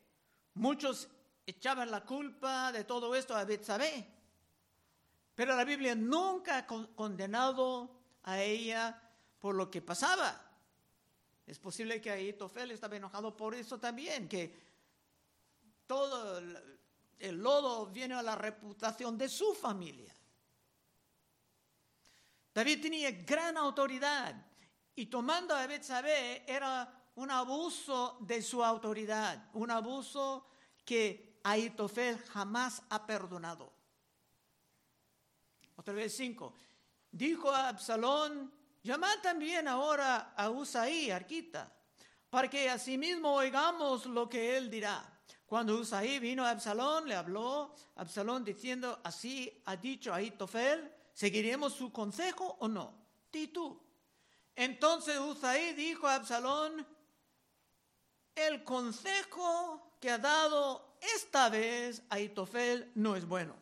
muchos 0.54 1.08
echaban 1.46 1.90
la 1.90 2.04
culpa 2.04 2.70
de 2.70 2.84
todo 2.84 3.14
esto 3.14 3.34
a 3.34 3.44
Betsabé, 3.44 4.06
pero 5.34 5.56
la 5.56 5.64
Biblia 5.64 5.94
nunca 5.94 6.58
ha 6.58 6.66
condenado 6.66 7.98
a 8.22 8.40
ella 8.40 9.00
por 9.38 9.54
lo 9.54 9.70
que 9.70 9.82
pasaba. 9.82 10.38
Es 11.46 11.58
posible 11.58 12.00
que 12.00 12.10
Aitofel 12.10 12.70
estaba 12.70 12.96
enojado 12.96 13.36
por 13.36 13.54
eso 13.54 13.78
también, 13.78 14.28
que 14.28 14.54
todo 15.86 16.40
el 17.20 17.36
lodo 17.36 17.86
viene 17.86 18.14
a 18.14 18.22
la 18.22 18.34
reputación 18.34 19.16
de 19.16 19.28
su 19.28 19.54
familia. 19.54 20.14
David 22.52 22.82
tenía 22.82 23.10
gran 23.10 23.56
autoridad 23.56 24.34
y 24.94 25.06
tomando 25.06 25.54
a 25.54 25.66
Betsabé 25.66 26.44
era 26.50 27.10
un 27.16 27.30
abuso 27.30 28.16
de 28.20 28.42
su 28.42 28.64
autoridad, 28.64 29.50
un 29.52 29.70
abuso 29.70 30.46
que 30.84 31.40
Aitofel 31.44 32.18
jamás 32.18 32.82
ha 32.88 33.06
perdonado. 33.06 33.72
Otra 35.76 35.94
vez 35.94 36.16
cinco. 36.16 36.54
Dijo 37.12 37.50
a 37.50 37.68
Absalón, 37.68 38.52
llama 38.82 39.08
también 39.22 39.68
ahora 39.68 40.32
a 40.36 40.50
Usaí, 40.50 41.10
Arquita, 41.10 41.72
para 42.28 42.48
que 42.48 42.70
asimismo 42.70 43.32
oigamos 43.32 44.06
lo 44.06 44.28
que 44.28 44.56
él 44.56 44.70
dirá. 44.70 45.19
Cuando 45.50 45.80
Usaí 45.80 46.20
vino 46.20 46.46
a 46.46 46.50
Absalón, 46.50 47.08
le 47.08 47.16
habló 47.16 47.74
Absalón 47.96 48.44
diciendo, 48.44 49.00
así 49.02 49.60
ha 49.64 49.74
dicho 49.74 50.14
Aitofel, 50.14 50.94
¿seguiremos 51.12 51.72
su 51.72 51.90
consejo 51.90 52.56
o 52.60 52.68
no? 52.68 52.94
Di 53.32 53.48
tú. 53.48 53.82
Entonces 54.54 55.18
Usaí 55.18 55.72
dijo 55.72 56.06
a 56.06 56.14
Absalón, 56.14 56.86
el 58.36 58.62
consejo 58.62 59.96
que 59.98 60.12
ha 60.12 60.18
dado 60.18 60.96
esta 61.16 61.48
vez 61.48 62.04
Aitofel 62.10 62.92
no 62.94 63.16
es 63.16 63.26
bueno. 63.26 63.56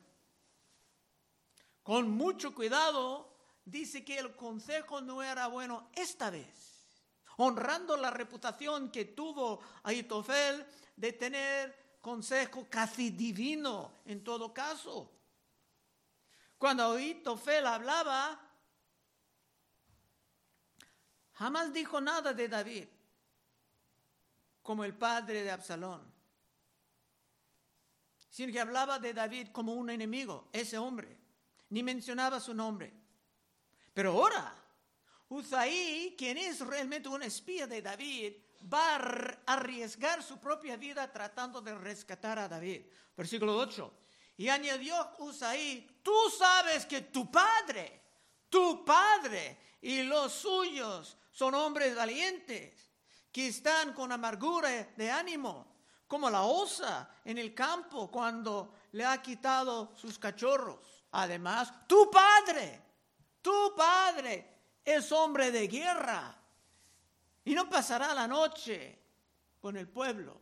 Con 1.83 2.11
mucho 2.11 2.54
cuidado 2.54 3.35
dice 3.64 4.04
que 4.04 4.18
el 4.18 4.37
consejo 4.37 5.00
no 5.00 5.23
era 5.23 5.47
bueno 5.47 5.88
esta 5.95 6.28
vez, 6.28 6.68
honrando 7.38 7.97
la 7.97 8.11
reputación 8.11 8.90
que 8.90 9.07
tuvo 9.07 9.61
Aitofel 9.85 10.66
de 10.97 11.12
tener 11.12 11.99
consejo 12.00 12.66
casi 12.68 13.11
divino 13.11 13.92
en 14.07 14.25
todo 14.25 14.52
caso. 14.52 15.12
Cuando 16.59 16.92
Aitofel 16.92 17.66
hablaba, 17.66 18.40
jamás 21.35 21.73
dijo 21.73 22.00
nada 22.00 22.33
de 22.33 22.49
David 22.49 22.88
como 24.62 24.85
el 24.85 24.95
padre 24.95 25.45
de 25.45 25.52
Absalón, 25.52 26.12
sino 28.30 28.52
que 28.52 28.61
hablaba 28.61 28.99
de 28.99 29.14
David 29.14 29.49
como 29.52 29.75
un 29.75 29.90
enemigo, 29.90 30.49
ese 30.52 30.76
hombre, 30.76 31.16
ni 31.71 31.85
mencionaba 31.85 32.40
su 32.40 32.52
nombre. 32.52 32.92
Pero 33.95 34.11
ahora, 34.11 34.58
Uzaí, 35.29 36.15
quien 36.17 36.39
es 36.39 36.61
realmente 36.61 37.09
un 37.09 37.23
espía 37.23 37.67
de 37.67 37.83
David, 37.83 38.35
va 38.73 38.97
a 38.97 39.55
arriesgar 39.55 40.23
su 40.23 40.39
propia 40.39 40.77
vida 40.77 41.11
tratando 41.13 41.61
de 41.61 41.75
rescatar 41.75 42.39
a 42.39 42.49
David. 42.49 42.87
Versículo 43.17 43.57
8. 43.57 43.93
Y 44.39 44.49
añadió 44.49 44.95
Usaí, 45.19 46.01
tú 46.03 46.15
sabes 46.37 46.87
que 46.87 47.03
tu 47.03 47.31
padre, 47.31 48.03
tu 48.49 48.85
padre 48.85 49.59
y 49.83 50.03
los 50.03 50.33
suyos 50.33 51.17
son 51.31 51.55
hombres 51.55 51.95
valientes 51.95 52.91
que 53.31 53.49
están 53.49 53.93
con 53.93 54.11
amargura 54.11 54.71
de 54.97 55.11
ánimo, 55.11 55.77
como 56.07 56.31
la 56.31 56.43
osa 56.43 57.11
en 57.25 57.37
el 57.37 57.55
campo 57.55 58.11
cuando 58.11 58.75
le 58.93 59.05
ha 59.05 59.21
quitado 59.21 59.93
sus 59.95 60.19
cachorros. 60.19 61.05
Además, 61.13 61.87
tu 61.87 62.11
padre, 62.11 62.83
tu 63.43 63.75
padre 63.77 64.58
es 64.95 65.12
hombre 65.12 65.50
de 65.50 65.68
guerra 65.68 66.35
y 67.45 67.54
no 67.54 67.68
pasará 67.68 68.14
la 68.14 68.26
noche 68.26 68.99
con 69.61 69.76
el 69.76 69.87
pueblo. 69.87 70.40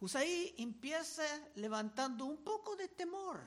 Usaí 0.00 0.54
empieza 0.58 1.22
levantando 1.54 2.24
un 2.24 2.42
poco 2.42 2.74
de 2.74 2.88
temor, 2.88 3.40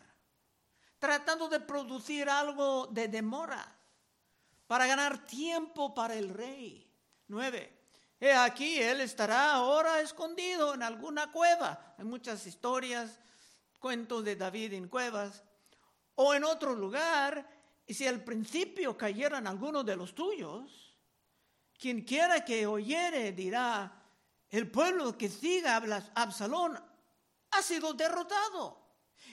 tratando 0.98 1.50
de 1.50 1.60
producir 1.60 2.30
algo 2.30 2.88
de 2.88 3.10
demora 3.10 3.76
para 4.66 4.88
ganar 4.88 5.26
tiempo 5.26 5.94
para 5.94 6.16
el 6.16 6.30
rey. 6.30 6.90
Nueve. 7.28 7.78
He 8.22 8.34
aquí, 8.34 8.82
él 8.82 9.02
estará 9.02 9.54
ahora 9.54 10.02
escondido 10.02 10.74
en 10.74 10.84
alguna 10.84 11.32
cueva. 11.32 11.96
Hay 11.98 12.06
muchas 12.06 12.46
historias, 12.48 13.20
cuentos 13.80 14.24
de 14.24 14.36
David 14.36 14.74
en 14.74 14.88
cuevas. 14.90 15.44
O 16.16 16.34
en 16.34 16.44
otro 16.44 16.76
lugar, 16.76 17.48
y 17.90 17.94
si 17.94 18.08
al 18.08 18.24
principio 18.24 18.96
cayeran 18.96 19.48
algunos 19.48 19.86
de 19.86 19.96
los 19.96 20.14
tuyos, 20.14 20.96
quien 21.78 22.04
quiera 22.04 22.46
que 22.46 22.68
oyere 22.68 23.32
dirá, 23.32 23.92
el 24.50 24.70
pueblo 24.70 25.18
que 25.18 25.28
siga 25.28 25.76
a 25.76 26.22
Absalón 26.22 26.80
ha 27.52 27.62
sido 27.64 27.94
derrotado. 27.94 28.78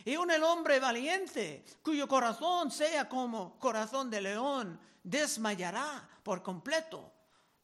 Y 0.04 0.16
un 0.16 0.30
el 0.30 0.42
hombre 0.42 0.80
valiente, 0.80 1.64
cuyo 1.82 2.08
corazón 2.08 2.70
sea 2.70 3.08
como 3.08 3.58
corazón 3.58 4.08
de 4.10 4.22
león, 4.22 4.80
desmayará 5.02 6.08
por 6.22 6.42
completo 6.42 7.12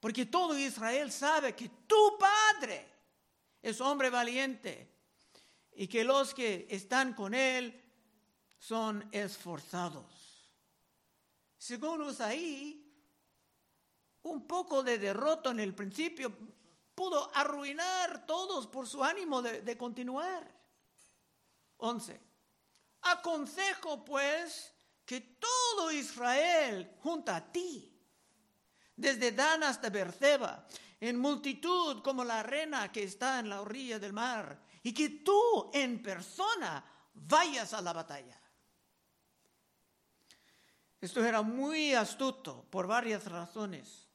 porque 0.03 0.27
todo 0.27 0.59
Israel 0.59 1.13
sabe 1.13 1.55
que 1.55 1.69
tu 1.87 2.19
Padre 2.19 2.89
es 3.63 3.81
hombre 3.81 4.11
valiente 4.11 4.91
y 5.75 5.87
que 5.87 6.03
los 6.03 6.35
que 6.35 6.67
están 6.69 7.15
con 7.15 7.35
él 7.35 7.81
son 8.59 9.09
esforzados. 9.13 10.22
Según 11.63 12.03
Usaí, 12.03 12.93
un 14.23 14.49
poco 14.49 14.83
de 14.83 14.99
derrota 14.99 15.51
en 15.51 15.61
el 15.61 15.73
principio 15.77 16.37
pudo 16.93 17.31
arruinar 17.33 18.27
todos 18.27 18.67
por 18.67 18.89
su 18.89 19.05
ánimo 19.05 19.41
de, 19.41 19.79
continuar. 19.79 20.43
11. 21.77 22.21
Aconsejo 23.03 24.05
pues 24.05 24.75
que 25.07 25.21
todo 25.39 25.93
Israel 25.93 26.97
junto 27.01 27.31
a 27.31 27.41
ti 27.53 27.97
desde 28.97 29.31
Dan 29.31 29.63
hasta 29.63 29.89
Berseba, 29.89 30.67
en 30.99 31.17
multitud 31.17 32.03
como 32.03 32.25
la 32.25 32.41
arena 32.41 32.91
que 32.91 33.05
está 33.05 33.39
en 33.39 33.49
la 33.49 33.61
orilla 33.61 34.01
del 34.01 34.13
mar, 34.13 34.61
y 34.83 34.93
que 34.93 35.11
tú 35.11 35.71
en 35.73 36.03
persona 36.03 36.85
vayas 37.15 37.73
a 37.73 37.81
la 37.81 37.93
batalla. 37.93 38.42
Esto 41.03 41.25
era 41.25 41.43
muy 41.43 41.95
astuto 41.95 42.65
por 42.71 42.87
varias 42.87 43.27
razones. 43.27 44.07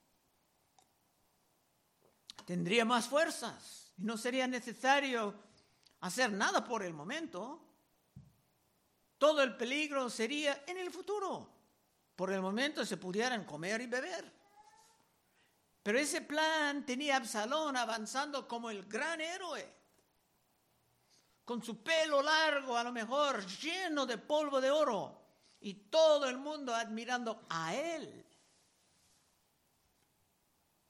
Tendría 2.45 2.85
más 2.85 3.07
fuerzas 3.09 3.91
y 3.97 4.05
no 4.05 4.15
sería 4.17 4.47
necesario 4.47 5.35
hacer 5.99 6.31
nada 6.31 6.63
por 6.63 6.83
el 6.83 6.93
momento. 6.93 7.61
Todo 9.17 9.43
el 9.43 9.57
peligro 9.57 10.09
sería 10.09 10.63
en 10.65 10.77
el 10.77 10.89
futuro. 10.89 11.53
Por 12.15 12.31
el 12.31 12.39
momento 12.39 12.85
se 12.85 12.95
pudieran 12.95 13.43
comer 13.43 13.81
y 13.81 13.87
beber. 13.87 14.33
Pero 15.83 15.99
ese 15.99 16.21
plan 16.21 16.85
tenía 16.85 17.17
Absalón 17.17 17.75
avanzando 17.75 18.47
como 18.47 18.69
el 18.69 18.85
gran 18.85 19.19
héroe. 19.19 19.75
con 21.43 21.63
su 21.63 21.81
pelo 21.81 22.21
largo, 22.21 22.77
a 22.77 22.83
lo 22.83 22.91
mejor 22.91 23.45
lleno 23.45 24.05
de 24.05 24.17
polvo 24.17 24.59
de 24.59 24.69
oro, 24.69 25.26
y 25.59 25.73
todo 25.73 26.27
el 26.29 26.37
mundo 26.37 26.73
admirando 26.73 27.45
a 27.49 27.75
él. 27.75 28.25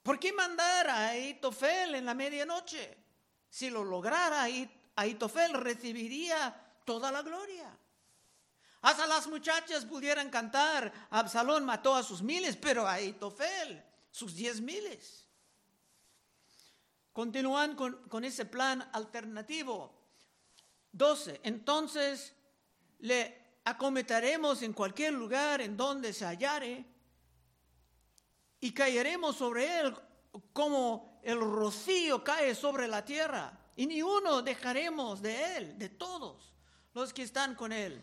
¿Por 0.02 0.18
qué 0.18 0.32
mandar 0.32 0.88
a 0.88 1.08
Aitofel 1.08 1.94
en 1.94 2.06
la 2.06 2.14
medianoche? 2.14 2.96
Si 3.50 3.70
lo 3.70 3.84
lograra, 3.84 4.46
Aitofel 4.96 5.52
recibiría 5.54 6.80
toda 6.84 7.12
la 7.12 7.22
gloria. 7.22 7.78
Hasta 8.82 9.06
las 9.06 9.26
muchachas 9.26 9.84
pudieran 9.84 10.30
cantar, 10.30 10.92
Absalón 11.10 11.64
mató 11.64 11.94
a 11.94 12.02
sus 12.02 12.22
miles, 12.22 12.56
pero 12.56 12.86
Aitofel 12.86 13.84
sus 14.10 14.34
diez 14.34 14.60
miles. 14.60 15.26
Continúan 17.12 17.74
con, 17.74 18.08
con 18.08 18.24
ese 18.24 18.44
plan 18.44 18.88
alternativo. 18.92 19.92
12. 20.92 21.40
Entonces 21.42 22.32
le 23.00 23.37
acometeremos 23.68 24.62
en 24.62 24.72
cualquier 24.72 25.12
lugar 25.12 25.60
en 25.60 25.76
donde 25.76 26.12
se 26.12 26.24
hallare 26.24 26.86
y 28.60 28.72
caeremos 28.72 29.36
sobre 29.36 29.80
él 29.80 29.94
como 30.52 31.20
el 31.22 31.40
rocío 31.40 32.24
cae 32.24 32.54
sobre 32.54 32.88
la 32.88 33.04
tierra. 33.04 33.52
Y 33.76 33.86
ni 33.86 34.02
uno 34.02 34.42
dejaremos 34.42 35.20
de 35.20 35.56
él, 35.56 35.78
de 35.78 35.90
todos 35.90 36.52
los 36.94 37.12
que 37.12 37.22
están 37.22 37.54
con 37.54 37.72
él. 37.72 38.02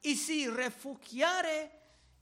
Y 0.00 0.16
si 0.16 0.48
refugiare 0.48 1.70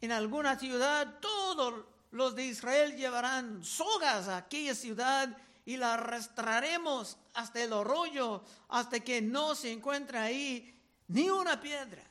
en 0.01 0.13
alguna 0.13 0.59
ciudad, 0.59 1.19
todos 1.21 1.85
los 2.11 2.35
de 2.35 2.47
Israel 2.47 2.97
llevarán 2.97 3.65
sogas 3.65 4.29
a 4.29 4.39
aquella 4.39 4.75
ciudad 4.75 5.35
y 5.65 5.77
la 5.77 5.95
arrastraremos 5.95 7.17
hasta 7.35 7.63
el 7.63 7.73
arroyo, 7.73 8.43
hasta 8.69 9.01
que 9.01 9.23
no 9.23 9.55
se 9.55 9.71
encuentre 9.71 10.19
ahí 10.19 10.77
ni 11.07 11.31
una 11.31 11.61
piedra. 11.61 12.10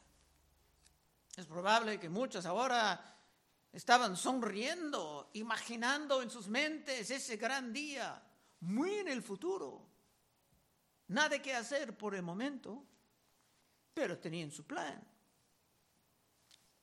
Es 1.40 1.46
probable 1.46 1.98
que 1.98 2.10
muchos 2.10 2.46
ahora 2.46 3.02
estaban 3.72 4.18
sonriendo, 4.18 5.30
imaginando 5.36 6.22
en 6.22 6.30
sus 6.30 6.50
mentes 6.50 7.10
ese 7.10 7.38
gran 7.38 7.72
día, 7.72 8.22
muy 8.60 8.96
en 8.96 9.08
el 9.08 9.24
futuro. 9.24 9.88
Nada 11.08 11.42
que 11.42 11.56
hacer 11.56 11.98
por 11.98 12.14
el 12.14 12.24
momento, 12.24 12.84
pero 13.94 14.20
tenían 14.20 14.52
su 14.52 14.66
plan. 14.66 15.02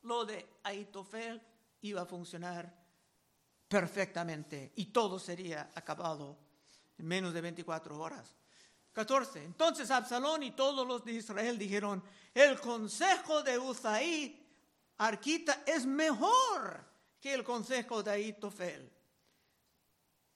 Lo 0.04 0.24
de 0.24 0.60
Aitofel 0.62 1.42
iba 1.82 2.00
a 2.00 2.06
funcionar 2.06 2.74
perfectamente 3.68 4.72
y 4.76 4.86
todo 4.86 5.18
sería 5.18 5.70
acabado 5.74 6.38
en 6.96 7.06
menos 7.06 7.34
de 7.34 7.42
24 7.42 7.98
horas. 7.98 8.34
14. 8.94 9.44
Entonces 9.44 9.90
Absalón 9.90 10.44
y 10.44 10.52
todos 10.52 10.88
los 10.88 11.04
de 11.04 11.12
Israel 11.12 11.58
dijeron, 11.58 12.02
el 12.32 12.58
consejo 12.58 13.42
de 13.42 13.58
Uzaí 13.58 14.45
Arquita 14.98 15.62
es 15.66 15.84
mejor 15.84 16.84
que 17.20 17.34
el 17.34 17.44
consejo 17.44 18.02
de 18.02 18.10
Aitofel. 18.12 18.92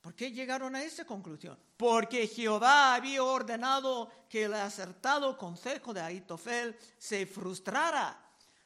¿Por 0.01 0.15
qué 0.15 0.33
llegaron 0.33 0.75
a 0.75 0.83
esa 0.83 1.05
conclusión? 1.05 1.59
Porque 1.77 2.27
Jehová 2.27 2.95
había 2.95 3.23
ordenado 3.23 4.11
que 4.29 4.45
el 4.45 4.55
acertado 4.55 5.37
consejo 5.37 5.93
de 5.93 6.01
Aitofel 6.01 6.79
se 6.97 7.27
frustrara, 7.27 8.19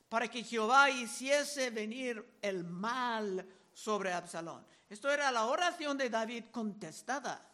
para 0.08 0.28
que 0.28 0.44
Jehová 0.44 0.90
hiciese 0.90 1.70
venir 1.70 2.38
el 2.40 2.62
mal 2.62 3.44
sobre 3.72 4.12
Absalón. 4.12 4.64
Esto 4.88 5.10
era 5.10 5.32
la 5.32 5.46
oración 5.46 5.98
de 5.98 6.08
David 6.08 6.44
contestada. 6.52 7.50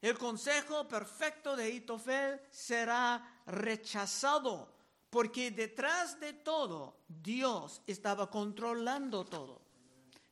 El 0.00 0.16
consejo 0.16 0.86
perfecto 0.86 1.56
de 1.56 1.64
Aitofel 1.64 2.40
será 2.50 3.42
rechazado 3.46 4.79
porque 5.10 5.50
detrás 5.50 6.18
de 6.20 6.32
todo 6.32 7.00
Dios 7.08 7.82
estaba 7.86 8.30
controlando 8.30 9.24
todo. 9.24 9.60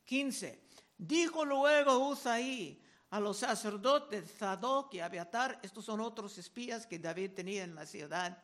15. 0.04 0.62
Dijo 0.96 1.44
luego 1.44 2.08
Usaí 2.08 2.80
a 3.10 3.20
los 3.20 3.38
sacerdotes 3.38 4.30
Zadok 4.38 4.94
y 4.94 5.00
Abiatar, 5.00 5.58
estos 5.62 5.84
son 5.84 6.00
otros 6.00 6.38
espías 6.38 6.86
que 6.86 6.98
David 6.98 7.32
tenía 7.32 7.64
en 7.64 7.74
la 7.74 7.84
ciudad. 7.84 8.42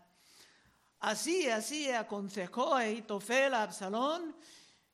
Así, 1.01 1.49
así 1.49 1.91
aconsejó 1.91 2.75
a 2.75 2.89
Itofel 2.89 3.55
a 3.55 3.63
Absalón 3.63 4.35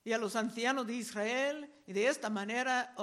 y 0.02 0.12
a 0.12 0.18
los 0.18 0.34
ancianos 0.34 0.86
de 0.86 0.94
Israel, 0.94 1.72
y 1.86 1.92
de 1.92 2.08
esta 2.08 2.30
manera 2.30 2.94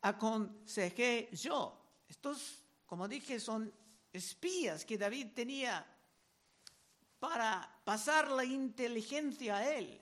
aconsejé 0.00 1.28
yo. 1.32 1.80
Estos, 2.08 2.64
como 2.86 3.06
dije, 3.06 3.38
son 3.38 3.72
espías 4.12 4.84
que 4.84 4.98
David 4.98 5.28
tenía 5.34 5.86
para 7.18 7.80
pasar 7.84 8.30
la 8.30 8.44
inteligencia 8.44 9.56
a 9.56 9.74
él, 9.74 10.00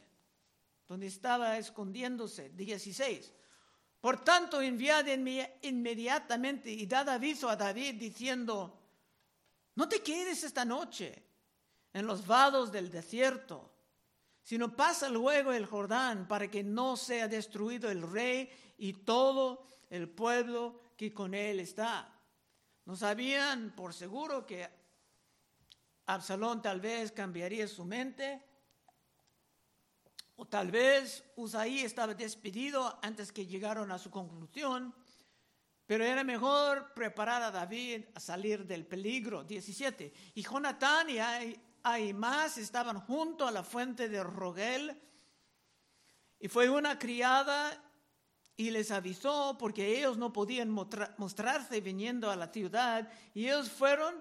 donde 0.87 1.07
estaba 1.07 1.57
escondiéndose. 1.59 2.51
16. 2.51 3.33
Por 4.01 4.23
tanto, 4.23 4.61
enviad 4.61 5.07
inmediatamente 5.63 6.71
y 6.71 6.87
dad 6.87 7.09
aviso 7.09 7.49
a 7.49 7.57
David 7.57 7.95
diciendo, 7.95 8.79
no 9.75 9.89
te 9.89 10.03
quedes 10.03 10.45
esta 10.45 10.65
noche 10.65 11.23
en 11.93 12.07
los 12.07 12.27
vados 12.27 12.71
del 12.71 12.91
desierto, 12.91 13.73
sino 14.43 14.77
pasa 14.77 15.09
luego 15.09 15.53
el 15.53 15.67
Jordán 15.67 16.29
para 16.29 16.49
que 16.51 16.63
no 16.63 16.97
sea 16.97 17.27
destruido 17.27 17.91
el 17.91 18.03
rey 18.03 18.49
y 18.79 18.93
todo 18.93 19.67
el 19.91 20.09
pueblo 20.09 20.81
que 20.97 21.13
con 21.13 21.35
él 21.35 21.61
está. 21.61 22.13
No 22.85 22.97
sabían 22.97 23.75
por 23.75 23.93
seguro 23.93 24.47
que 24.47 24.69
Absalón 26.07 26.63
tal 26.63 26.81
vez 26.81 27.13
cambiaría 27.13 27.67
su 27.67 27.85
mente, 27.85 28.43
o 30.37 30.47
tal 30.47 30.71
vez 30.71 31.25
Usaí 31.37 31.81
estaba 31.81 32.15
despedido 32.15 32.99
antes 33.03 33.33
que 33.33 33.47
llegaron 33.47 33.91
a 33.91 33.99
su 33.99 34.11
conclusión, 34.11 34.95
pero 35.87 36.05
era 36.05 36.25
mejor 36.25 36.93
preparar 36.95 37.43
a 37.43 37.51
David 37.51 38.05
a 38.15 38.21
salir 38.21 38.67
del 38.67 38.87
peligro. 38.87 39.45
17. 39.45 40.13
Y 40.35 40.43
Jonatán 40.43 41.09
y 41.11 41.19
Ahimás 41.83 42.59
estaban 42.59 43.01
junto 43.01 43.47
a 43.47 43.53
la 43.53 43.63
fuente 43.63 44.09
de 44.09 44.23
Rogel, 44.23 45.01
y 46.39 46.49
fue 46.49 46.69
una 46.69 46.99
criada 46.99 47.83
y 48.57 48.71
les 48.71 48.91
avisó 48.91 49.57
porque 49.59 49.99
ellos 49.99 50.19
no 50.19 50.33
podían 50.33 50.71
mostrarse 50.71 51.81
viniendo 51.81 52.31
a 52.31 52.37
la 52.37 52.49
ciudad, 52.49 53.11
y 53.33 53.45
ellos 53.47 53.71
fueron 53.71 54.15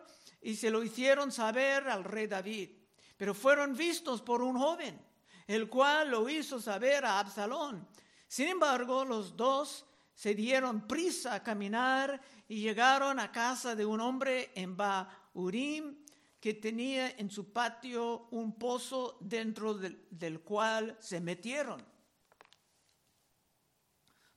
y 0.46 0.56
se 0.56 0.70
lo 0.70 0.84
hicieron 0.84 1.32
saber 1.32 1.90
al 1.90 2.04
rey 2.04 2.28
David. 2.28 2.70
Pero 3.18 3.34
fueron 3.34 3.76
vistos 3.76 4.22
por 4.22 4.44
un 4.44 4.60
joven, 4.60 5.04
el 5.48 5.68
cual 5.68 6.12
lo 6.12 6.30
hizo 6.30 6.62
saber 6.62 7.04
a 7.04 7.20
Absalón. 7.20 7.88
Sin 8.28 8.50
embargo, 8.50 9.04
los 9.06 9.36
dos 9.36 9.88
se 10.14 10.36
dieron 10.36 10.88
prisa 10.88 11.34
a 11.34 11.42
caminar 11.42 12.22
y 12.48 12.62
llegaron 12.62 13.20
a 13.20 13.32
casa 13.32 13.76
de 13.76 13.88
un 13.88 14.00
hombre 14.00 14.52
en 14.54 14.78
Baurim 14.78 15.98
que 16.40 16.54
tenía 16.54 17.10
en 17.18 17.32
su 17.32 17.52
patio 17.52 18.28
un 18.30 18.56
pozo 18.60 19.18
dentro 19.22 19.74
del, 19.74 20.06
del 20.12 20.42
cual 20.42 20.96
se 21.00 21.22
metieron. 21.22 21.84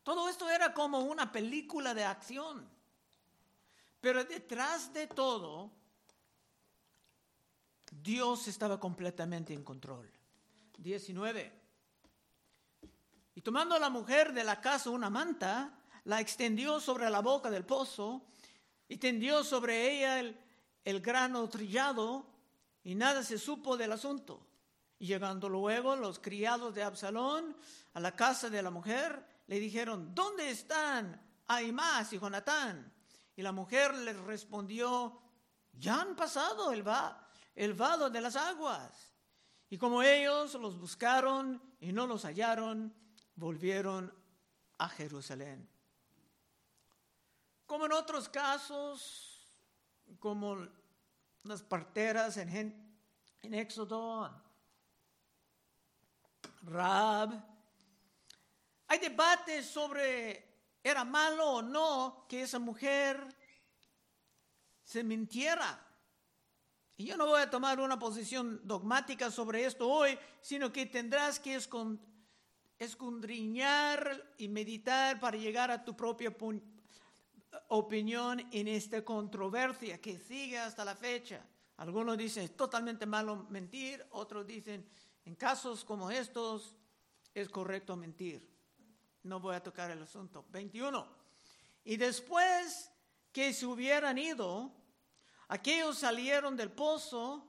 Todo 0.03 0.27
esto 0.31 0.49
era 0.49 0.73
como 0.73 1.01
una 1.01 1.31
película 1.31 1.93
de 1.93 2.05
acción. 2.05 2.67
Pero 4.01 4.25
detrás 4.25 4.91
de 4.95 5.07
todo 5.07 5.78
Dios 8.03 8.49
estaba 8.49 8.79
completamente 8.79 9.53
en 9.53 9.65
control. 9.65 10.11
19. 10.79 11.53
Y 13.35 13.43
tomando 13.43 13.75
a 13.75 13.79
la 13.79 13.91
mujer 13.91 14.33
de 14.33 14.45
la 14.45 14.61
casa 14.61 14.91
una 14.91 15.11
manta, 15.11 15.79
la 16.05 16.21
extendió 16.21 16.81
sobre 16.81 17.09
la 17.11 17.21
boca 17.21 17.51
del 17.51 17.65
pozo 17.65 18.25
y 18.89 18.97
tendió 18.97 19.45
sobre 19.45 19.93
ella 19.93 20.21
el, 20.85 21.01
grano 21.01 21.49
trillado 21.49 22.27
y 22.83 22.95
nada 22.95 23.23
se 23.23 23.39
supo 23.39 23.77
del 23.77 23.93
asunto. 23.93 24.47
Y 24.99 25.07
llegando 25.07 25.49
luego 25.49 25.95
los 25.95 26.19
criados 26.19 26.75
de 26.75 26.83
Absalón 26.83 27.57
a 27.95 28.01
la 28.01 28.17
casa 28.17 28.49
de 28.51 28.63
la 28.63 28.71
mujer, 28.71 29.25
le 29.47 29.61
dijeron, 29.61 30.15
¿dónde 30.15 30.51
están 30.51 31.21
Aimás 31.47 32.13
y 32.13 32.19
Jonatán? 32.19 32.93
Y 33.37 33.43
la 33.43 33.53
mujer 33.53 33.95
les 33.95 34.17
respondió, 34.17 35.21
ya 35.73 36.01
han 36.01 36.17
pasado 36.17 36.73
el, 36.73 36.87
va 36.87 37.28
el 37.59 37.75
vado 37.75 38.09
de 38.09 38.21
las 38.21 38.37
aguas. 38.37 39.13
Y 39.69 39.79
como 39.79 40.01
ellos 40.01 40.55
los 40.55 40.79
buscaron 40.79 41.61
y 41.81 41.93
no 41.93 42.07
los 42.07 42.25
hallaron, 42.25 42.95
volvieron 43.35 44.15
a 44.79 44.89
Jerusalén. 44.89 45.69
Como 47.67 47.87
en 47.87 47.93
otros 47.93 48.29
casos, 48.29 49.45
como 50.21 50.69
las 51.43 51.63
parteras 51.63 52.37
en, 52.37 52.97
Éxodo, 53.43 54.31
Rab, 56.63 57.45
hay 58.87 58.99
debates 59.01 59.67
sobre 59.67 60.47
era 60.81 61.05
malo 61.05 61.55
o 61.55 61.63
no 61.63 62.25
que 62.29 62.43
esa 62.43 62.61
mujer 62.61 63.21
se 64.85 65.03
mintiera 65.03 65.88
Y 67.01 67.07
yo 67.07 67.17
no 67.17 67.27
voy 67.27 67.41
a 67.41 67.49
tomar 67.49 67.79
una 67.79 67.97
posición 67.97 68.61
dogmática 68.65 69.31
sobre 69.31 69.65
esto 69.65 69.89
hoy, 69.89 70.19
sino 70.41 70.73
que 70.73 70.85
tendrás 70.87 71.39
que 71.39 71.57
escondriñar 72.77 74.35
y 74.37 74.49
meditar 74.49 75.21
para 75.21 75.37
llegar 75.37 75.71
a 75.71 75.85
tu 75.85 75.97
propia 75.97 76.37
opinión 77.69 78.45
en 78.51 78.67
esta 78.67 79.05
controversia 79.05 80.01
que 80.01 80.19
sigue 80.19 80.59
hasta 80.59 80.85
la 80.85 80.97
fecha. 80.97 81.47
Algunos 81.77 82.19
dicen 82.19 82.43
es 82.43 82.57
totalmente 82.57 83.07
malo 83.07 83.47
mentir, 83.49 84.05
otros 84.11 84.45
dicen 84.45 84.85
en 85.25 85.37
casos 85.37 85.85
como 85.85 86.11
estos 86.11 86.75
es 87.33 87.49
correcto 87.49 87.95
mentir. 87.95 88.45
No 89.23 89.39
voy 89.39 89.55
a 89.55 89.63
tocar 89.63 89.93
el 89.93 90.03
asunto. 90.03 90.45
21. 90.51 91.07
Y 91.85 91.97
después 91.97 92.91
que 93.31 93.53
se 93.53 93.67
hubieran 93.67 94.19
ido, 94.19 94.73
aquellos 95.49 95.99
salieron 95.99 96.57
del 96.57 96.71
pozo 96.71 97.45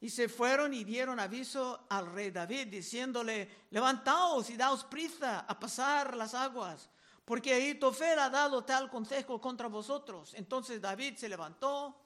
y 0.00 0.10
se 0.10 0.28
fueron 0.28 0.72
y 0.72 0.84
dieron 0.84 1.18
aviso 1.18 1.86
al 1.88 2.12
rey 2.12 2.30
David, 2.30 2.68
diciéndole, 2.68 3.66
levantaos 3.70 4.48
y 4.50 4.56
daos 4.56 4.84
prisa 4.84 5.40
a 5.40 5.58
pasar 5.58 6.16
las 6.16 6.34
aguas, 6.34 6.88
porque 7.24 7.52
Ahitofel 7.52 8.18
ha 8.18 8.30
dado 8.30 8.64
tal 8.64 8.88
consejo 8.88 9.40
contra 9.40 9.68
vosotros. 9.68 10.34
Entonces 10.34 10.80
David 10.80 11.16
se 11.16 11.28
levantó 11.28 12.00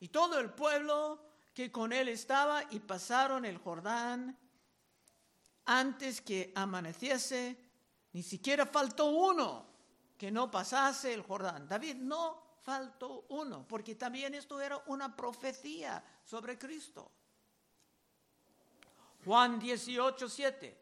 y 0.00 0.08
todo 0.08 0.38
el 0.38 0.50
pueblo 0.50 1.24
que 1.54 1.70
con 1.70 1.92
él 1.92 2.08
estaba 2.08 2.64
y 2.70 2.80
pasaron 2.80 3.44
el 3.44 3.58
Jordán 3.58 4.36
antes 5.64 6.20
que 6.20 6.52
amaneciese, 6.54 7.56
ni 8.12 8.22
siquiera 8.22 8.66
faltó 8.66 9.06
uno 9.06 9.66
que 10.18 10.30
no 10.30 10.50
pasase 10.50 11.14
el 11.14 11.22
Jordán. 11.22 11.68
David 11.68 11.96
no 11.96 12.45
faltó 12.66 13.26
uno, 13.28 13.64
porque 13.68 13.94
también 13.94 14.34
esto 14.34 14.60
era 14.60 14.82
una 14.86 15.14
profecía 15.14 16.02
sobre 16.24 16.58
Cristo. 16.58 17.08
Juan 19.24 19.60
18, 19.60 20.28
7. 20.28 20.76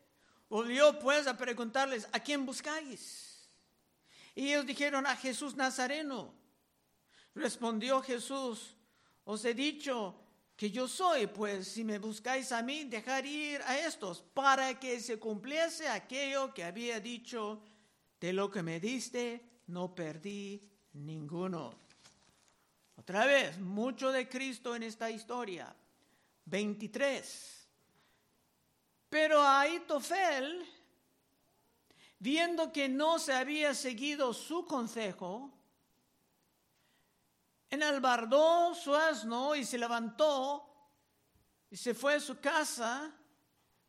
Volvió 0.49 0.99
pues 0.99 1.27
a 1.27 1.37
preguntarles, 1.37 2.09
¿a 2.11 2.21
quién 2.21 2.47
buscáis? 2.47 3.51
Y 4.35 4.49
ellos 4.49 4.65
dijeron, 4.65 5.07
a 5.07 5.15
Jesús 5.15 5.57
Nazareno. 5.57 6.33
Respondió 7.35 8.01
Jesús, 8.01 8.75
os 9.25 9.45
he 9.45 9.53
dicho 9.53 10.15
que 10.57 10.71
yo 10.71 10.89
soy, 10.89 11.27
pues 11.27 11.69
si 11.69 11.85
me 11.85 11.99
buscáis 11.99 12.51
a 12.53 12.63
mí, 12.63 12.85
dejar 12.85 13.27
ir 13.27 13.61
a 13.67 13.79
estos, 13.79 14.23
para 14.23 14.81
que 14.81 15.01
se 15.01 15.19
cumpliese 15.19 15.87
aquello 15.87 16.55
que 16.55 16.65
había 16.65 16.99
dicho, 16.99 17.63
de 18.19 18.33
lo 18.33 18.51
que 18.51 18.63
me 18.63 18.81
diste, 18.81 19.61
no 19.67 19.95
perdí 19.95 20.74
ninguno. 20.95 21.75
Otra 22.97 23.27
vez, 23.27 23.59
mucho 23.59 24.11
de 24.11 24.29
Cristo 24.29 24.75
en 24.75 24.85
esta 24.85 25.11
historia. 25.11 25.75
23. 26.47 27.69
Pero 29.09 29.43
Aitofel, 29.43 30.67
viendo 32.19 32.73
que 32.73 32.89
no 32.89 33.19
se 33.19 33.33
había 33.33 33.75
seguido 33.75 34.33
su 34.33 34.65
consejo, 34.65 35.51
enalbardó 37.71 38.75
su 38.75 38.95
asno 38.95 39.55
y 39.55 39.65
se 39.65 39.79
levantó 39.79 40.71
y 41.71 41.77
se 41.77 41.95
fue 41.95 42.15
a 42.15 42.21
su 42.21 42.39
casa, 42.39 43.13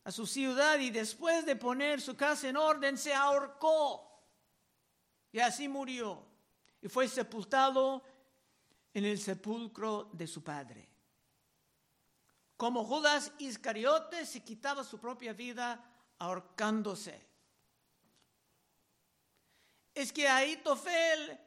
a 0.03 0.11
su 0.11 0.25
ciudad, 0.25 0.79
y 0.79 0.89
después 0.89 1.45
de 1.45 1.55
poner 1.55 2.01
su 2.01 2.15
casa 2.15 2.49
en 2.49 2.57
orden, 2.57 2.97
se 2.97 3.13
ahorcó. 3.13 4.23
Y 5.31 5.39
así 5.39 5.67
murió. 5.67 6.34
Y 6.85 6.87
fue 6.87 7.07
sepultado 7.07 8.03
en 8.93 9.05
el 9.05 9.19
sepulcro 9.19 10.11
de 10.13 10.27
su 10.27 10.43
padre. 10.43 10.87
Como 12.55 12.85
Judas 12.85 13.31
Iscariote 13.39 14.23
se 14.27 14.43
quitaba 14.43 14.83
su 14.83 14.99
propia 14.99 15.33
vida 15.33 15.83
ahorcándose. 16.19 17.19
Es 19.95 20.13
que 20.13 20.27
Aitofel 20.27 21.39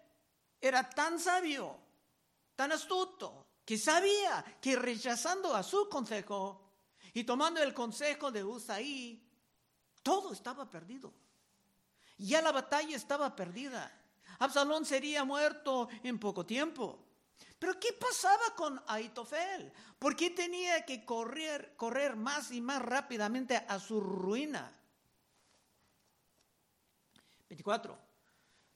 era 0.60 0.90
tan 0.90 1.20
sabio 1.20 1.86
tan 2.58 2.72
astuto, 2.72 3.46
que 3.64 3.78
sabía 3.78 4.44
que 4.60 4.74
rechazando 4.74 5.54
a 5.54 5.62
su 5.62 5.88
consejo 5.88 6.72
y 7.14 7.22
tomando 7.22 7.62
el 7.62 7.72
consejo 7.72 8.32
de 8.32 8.42
Usaí, 8.42 9.24
todo 10.02 10.32
estaba 10.32 10.68
perdido. 10.68 11.14
Ya 12.16 12.42
la 12.42 12.50
batalla 12.50 12.96
estaba 12.96 13.36
perdida. 13.36 13.97
Absalón 14.38 14.84
sería 14.84 15.24
muerto 15.24 15.88
en 16.02 16.18
poco 16.18 16.46
tiempo. 16.46 17.04
Pero 17.58 17.78
¿qué 17.80 17.92
pasaba 17.92 18.54
con 18.56 18.80
Aitofel? 18.86 19.72
¿Por 19.98 20.14
qué 20.14 20.30
tenía 20.30 20.84
que 20.84 21.04
correr, 21.04 21.74
correr 21.76 22.14
más 22.14 22.52
y 22.52 22.60
más 22.60 22.80
rápidamente 22.80 23.56
a 23.56 23.80
su 23.80 24.00
ruina? 24.00 24.72
24. 27.48 27.98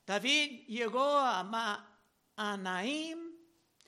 David 0.05 0.66
llegó 0.66 1.18
a 1.18 1.44
Maanaim 2.37 3.33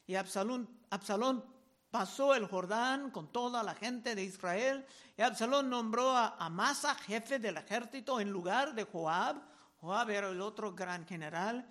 y 0.06 0.14
Absalón, 0.14 1.44
pasó 1.90 2.34
el 2.34 2.46
Jordán 2.46 3.10
con 3.10 3.32
toda 3.32 3.62
la 3.62 3.74
gente 3.74 4.14
de 4.14 4.22
Israel. 4.22 4.86
Y 5.16 5.22
Absalón 5.22 5.70
nombró 5.70 6.10
a 6.10 6.36
Amasa 6.38 6.94
jefe 6.94 7.38
del 7.38 7.56
ejército 7.56 8.20
en 8.20 8.30
lugar 8.30 8.74
de 8.74 8.84
Joab. 8.84 9.53
Joab 9.84 10.08
era 10.08 10.30
el 10.30 10.40
otro 10.40 10.72
gran 10.72 11.06
general. 11.06 11.68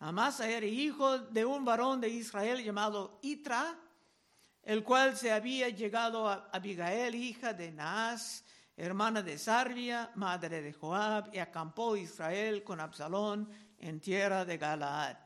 Amasa 0.00 0.48
era 0.48 0.66
hijo 0.66 1.18
de 1.18 1.44
un 1.44 1.64
varón 1.64 2.00
de 2.00 2.08
Israel 2.08 2.64
llamado 2.64 3.20
Itra, 3.22 3.78
el 4.64 4.82
cual 4.82 5.16
se 5.16 5.30
había 5.30 5.68
llegado 5.68 6.28
a 6.28 6.48
Abigail, 6.52 7.14
hija 7.14 7.52
de 7.52 7.70
Naas, 7.70 8.44
hermana 8.76 9.22
de 9.22 9.38
Sarbia, 9.38 10.10
madre 10.16 10.62
de 10.62 10.72
Joab, 10.72 11.32
y 11.32 11.38
acampó 11.38 11.96
Israel 11.96 12.64
con 12.64 12.80
Absalón 12.80 13.48
en 13.78 14.00
tierra 14.00 14.44
de 14.44 14.58
Galaad. 14.58 15.16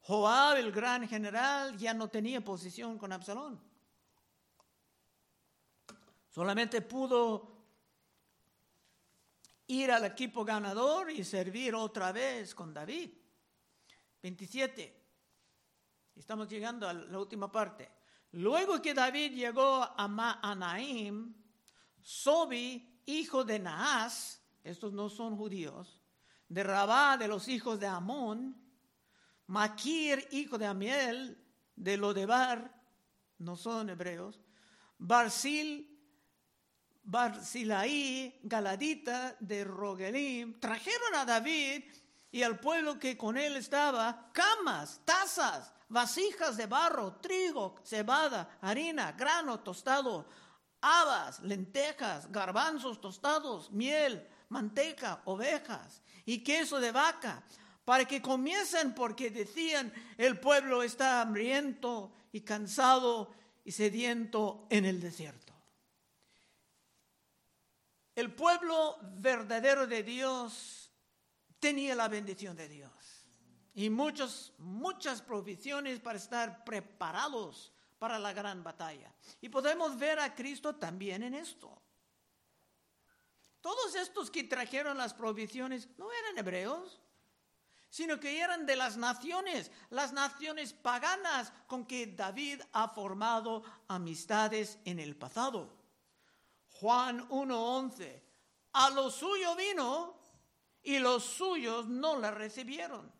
Joab, 0.00 0.56
el 0.56 0.72
gran 0.72 1.06
general, 1.06 1.76
ya 1.78 1.94
no 1.94 2.08
tenía 2.08 2.42
posición 2.42 2.98
con 2.98 3.12
Absalón. 3.12 3.60
Solamente 6.28 6.80
pudo 6.80 7.53
ir 9.66 9.90
al 9.90 10.04
equipo 10.04 10.44
ganador 10.44 11.10
y 11.10 11.24
servir 11.24 11.74
otra 11.74 12.12
vez 12.12 12.54
con 12.54 12.72
David. 12.72 13.10
27. 14.22 15.02
Estamos 16.16 16.48
llegando 16.48 16.88
a 16.88 16.92
la 16.92 17.18
última 17.18 17.50
parte. 17.50 17.90
Luego 18.32 18.80
que 18.80 18.94
David 18.94 19.32
llegó 19.32 19.82
a 19.82 20.08
Maanaim, 20.08 21.34
Sobi, 22.00 23.00
hijo 23.06 23.44
de 23.44 23.58
Naas, 23.58 24.42
estos 24.62 24.92
no 24.92 25.08
son 25.08 25.36
judíos, 25.36 26.02
de 26.48 26.62
Rabá 26.62 27.16
de 27.16 27.28
los 27.28 27.48
hijos 27.48 27.78
de 27.78 27.86
Amón, 27.86 28.60
Maquir, 29.46 30.26
hijo 30.32 30.58
de 30.58 30.66
Amiel, 30.66 31.38
de 31.76 31.96
Lodebar, 31.96 32.74
no 33.38 33.56
son 33.56 33.90
hebreos, 33.90 34.40
Barsil, 34.98 35.93
Barsilaí, 37.04 38.40
Galadita 38.42 39.36
de 39.38 39.64
Rogelim, 39.64 40.58
trajeron 40.58 41.14
a 41.14 41.24
David 41.24 41.84
y 42.32 42.42
al 42.42 42.58
pueblo 42.58 42.98
que 42.98 43.16
con 43.16 43.36
él 43.36 43.56
estaba 43.56 44.30
camas, 44.32 45.00
tazas, 45.04 45.72
vasijas 45.88 46.56
de 46.56 46.66
barro, 46.66 47.16
trigo, 47.16 47.76
cebada, 47.84 48.58
harina, 48.60 49.12
grano 49.12 49.60
tostado, 49.60 50.26
habas, 50.80 51.40
lentejas, 51.40 52.30
garbanzos 52.32 53.00
tostados, 53.00 53.70
miel, 53.70 54.26
manteca, 54.48 55.22
ovejas 55.26 56.02
y 56.24 56.42
queso 56.42 56.80
de 56.80 56.90
vaca 56.90 57.42
para 57.84 58.06
que 58.06 58.22
comiencen 58.22 58.94
porque 58.94 59.30
decían, 59.30 59.92
el 60.16 60.40
pueblo 60.40 60.82
está 60.82 61.20
hambriento 61.20 62.12
y 62.32 62.40
cansado 62.40 63.32
y 63.64 63.72
sediento 63.72 64.66
en 64.70 64.86
el 64.86 65.00
desierto. 65.00 65.53
El 68.14 68.32
pueblo 68.32 68.98
verdadero 69.16 69.86
de 69.86 70.02
Dios 70.02 70.90
tenía 71.58 71.94
la 71.94 72.08
bendición 72.08 72.56
de 72.56 72.68
Dios 72.68 72.92
y 73.74 73.90
muchas, 73.90 74.52
muchas 74.58 75.20
provisiones 75.20 75.98
para 75.98 76.18
estar 76.18 76.64
preparados 76.64 77.72
para 77.98 78.18
la 78.18 78.32
gran 78.32 78.62
batalla. 78.62 79.12
Y 79.40 79.48
podemos 79.48 79.98
ver 79.98 80.20
a 80.20 80.34
Cristo 80.34 80.76
también 80.76 81.22
en 81.22 81.34
esto. 81.34 81.80
Todos 83.60 83.94
estos 83.96 84.30
que 84.30 84.44
trajeron 84.44 84.98
las 84.98 85.14
provisiones 85.14 85.88
no 85.96 86.12
eran 86.12 86.38
hebreos, 86.38 87.00
sino 87.88 88.20
que 88.20 88.40
eran 88.40 88.66
de 88.66 88.76
las 88.76 88.96
naciones, 88.96 89.70
las 89.90 90.12
naciones 90.12 90.72
paganas 90.72 91.52
con 91.66 91.86
que 91.86 92.06
David 92.08 92.60
ha 92.72 92.88
formado 92.88 93.62
amistades 93.88 94.78
en 94.84 95.00
el 95.00 95.16
pasado. 95.16 95.83
Juan 96.84 97.26
1.11, 97.30 98.22
a 98.74 98.90
lo 98.90 99.10
suyo 99.10 99.56
vino 99.56 100.20
y 100.82 100.98
los 100.98 101.24
suyos 101.24 101.86
no 101.86 102.18
la 102.18 102.30
recibieron. 102.30 103.10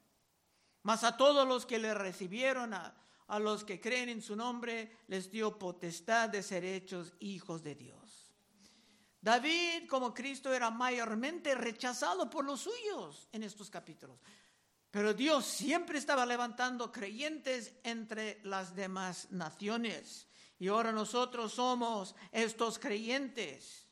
Mas 0.83 1.03
a 1.03 1.17
todos 1.17 1.49
los 1.49 1.65
que 1.65 1.79
le 1.79 1.95
recibieron, 1.95 2.75
a, 2.75 2.95
a 3.27 3.39
los 3.39 3.65
que 3.65 3.81
creen 3.81 4.11
en 4.11 4.21
su 4.21 4.37
nombre, 4.37 4.99
les 5.07 5.31
dio 5.31 5.59
potestad 5.59 6.29
de 6.29 6.43
ser 6.43 6.63
hechos 6.63 7.15
hijos 7.21 7.63
de 7.63 7.75
Dios. 7.75 8.35
David, 9.19 9.89
como 9.89 10.13
Cristo, 10.13 10.53
era 10.53 10.71
mayormente 10.71 11.55
rechazado 11.55 12.29
por 12.29 12.45
los 12.45 12.61
suyos 12.61 13.31
en 13.33 13.45
estos 13.45 13.71
capítulos. 13.71 14.21
Pero 14.91 15.15
Dios 15.15 15.47
siempre 15.47 15.97
estaba 15.97 16.27
levantando 16.27 16.93
creyentes 16.93 17.73
entre 17.83 18.41
las 18.43 18.77
demás 18.77 19.29
naciones. 19.31 20.29
Y 20.59 20.69
ahora 20.69 20.93
nosotros 20.93 21.53
somos 21.53 22.15
estos 22.33 22.79
creyentes 22.79 23.87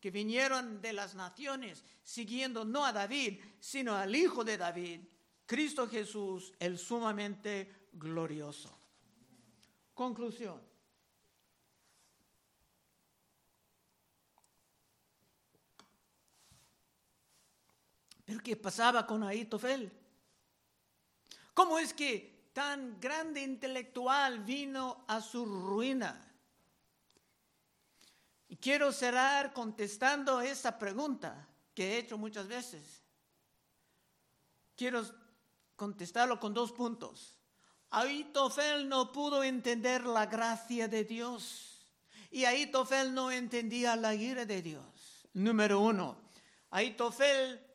que 0.00 0.10
vinieron 0.10 0.80
de 0.80 0.92
las 0.92 1.14
naciones 1.14 1.84
siguiendo 2.02 2.64
no 2.64 2.84
a 2.84 2.92
David, 2.92 3.40
sino 3.60 3.94
al 3.94 4.14
Hijo 4.14 4.44
de 4.44 4.56
David, 4.56 5.00
Cristo 5.46 5.88
Jesús, 5.88 6.52
el 6.58 6.78
sumamente 6.78 7.88
glorioso. 7.92 8.76
Conclusión. 9.94 10.60
Pero 18.24 18.40
¿qué 18.40 18.56
pasaba 18.56 19.06
con 19.06 19.22
Aitofel? 19.22 19.90
¿Cómo 21.54 21.78
es 21.78 21.94
que 21.94 22.37
tan 22.58 22.98
grande 22.98 23.40
intelectual 23.40 24.40
vino 24.40 25.04
a 25.06 25.20
su 25.20 25.46
ruina? 25.46 26.28
Y 28.48 28.56
quiero 28.56 28.90
cerrar 28.90 29.52
contestando 29.52 30.40
esa 30.40 30.76
pregunta 30.76 31.46
que 31.72 31.92
he 31.92 31.98
hecho 31.98 32.18
muchas 32.18 32.48
veces. 32.48 33.04
Quiero 34.74 35.04
contestarlo 35.76 36.40
con 36.40 36.52
dos 36.52 36.72
puntos. 36.72 37.36
Aitofel 37.90 38.88
no 38.88 39.12
pudo 39.12 39.44
entender 39.44 40.04
la 40.04 40.26
gracia 40.26 40.88
de 40.88 41.04
Dios 41.04 41.86
y 42.28 42.44
Aitofel 42.44 43.14
no 43.14 43.30
entendía 43.30 43.94
la 43.94 44.16
ira 44.16 44.44
de 44.44 44.62
Dios. 44.62 45.28
Número 45.32 45.78
uno, 45.78 46.18
Aitofel 46.70 47.67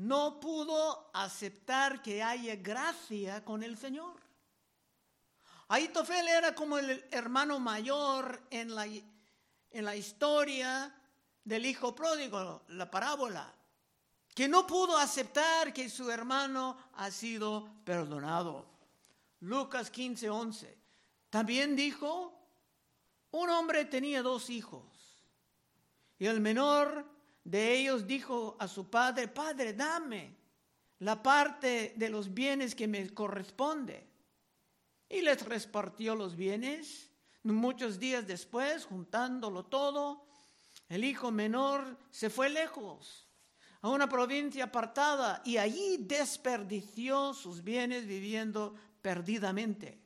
no 0.00 0.40
pudo 0.40 1.10
aceptar 1.12 2.00
que 2.00 2.22
haya 2.22 2.56
gracia 2.56 3.44
con 3.44 3.62
el 3.62 3.76
Señor. 3.76 4.18
Aitofel 5.68 6.26
era 6.26 6.54
como 6.54 6.78
el 6.78 7.04
hermano 7.10 7.60
mayor 7.60 8.42
en 8.50 8.74
la, 8.74 8.86
en 8.86 9.84
la 9.84 9.94
historia 9.94 10.94
del 11.44 11.66
hijo 11.66 11.94
pródigo, 11.94 12.62
la 12.68 12.90
parábola 12.90 13.54
que 14.34 14.48
no 14.48 14.66
pudo 14.66 14.96
aceptar 14.96 15.72
que 15.74 15.90
su 15.90 16.10
hermano 16.10 16.78
ha 16.94 17.10
sido 17.10 17.68
perdonado. 17.84 18.64
Lucas 19.40 19.90
15, 19.90 20.30
11. 20.30 20.78
También 21.28 21.76
dijo, 21.76 22.32
un 23.32 23.50
hombre 23.50 23.84
tenía 23.84 24.22
dos 24.22 24.48
hijos 24.48 24.86
y 26.18 26.24
el 26.24 26.40
menor 26.40 27.04
de 27.44 27.78
ellos 27.78 28.06
dijo 28.06 28.56
a 28.58 28.68
su 28.68 28.88
padre, 28.88 29.28
Padre, 29.28 29.72
dame 29.72 30.36
la 31.00 31.22
parte 31.22 31.94
de 31.96 32.08
los 32.08 32.32
bienes 32.32 32.74
que 32.74 32.86
me 32.86 33.12
corresponde. 33.12 34.06
Y 35.08 35.22
les 35.22 35.44
repartió 35.44 36.14
los 36.14 36.36
bienes. 36.36 37.10
Muchos 37.42 37.98
días 37.98 38.26
después, 38.26 38.84
juntándolo 38.84 39.64
todo, 39.64 40.26
el 40.88 41.04
hijo 41.04 41.30
menor 41.30 41.98
se 42.10 42.28
fue 42.30 42.50
lejos 42.50 43.26
a 43.82 43.88
una 43.88 44.08
provincia 44.08 44.64
apartada 44.64 45.40
y 45.44 45.56
allí 45.56 45.96
desperdició 46.00 47.32
sus 47.32 47.62
bienes 47.64 48.06
viviendo 48.06 48.74
perdidamente. 49.00 49.98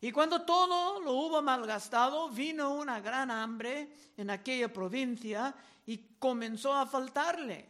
Y 0.00 0.10
cuando 0.10 0.42
todo 0.42 1.00
lo 1.00 1.12
hubo 1.12 1.40
malgastado, 1.42 2.28
vino 2.28 2.74
una 2.74 3.00
gran 3.00 3.30
hambre 3.30 3.94
en 4.16 4.30
aquella 4.30 4.72
provincia 4.72 5.54
y 5.86 6.16
comenzó 6.18 6.74
a 6.74 6.86
faltarle. 6.86 7.68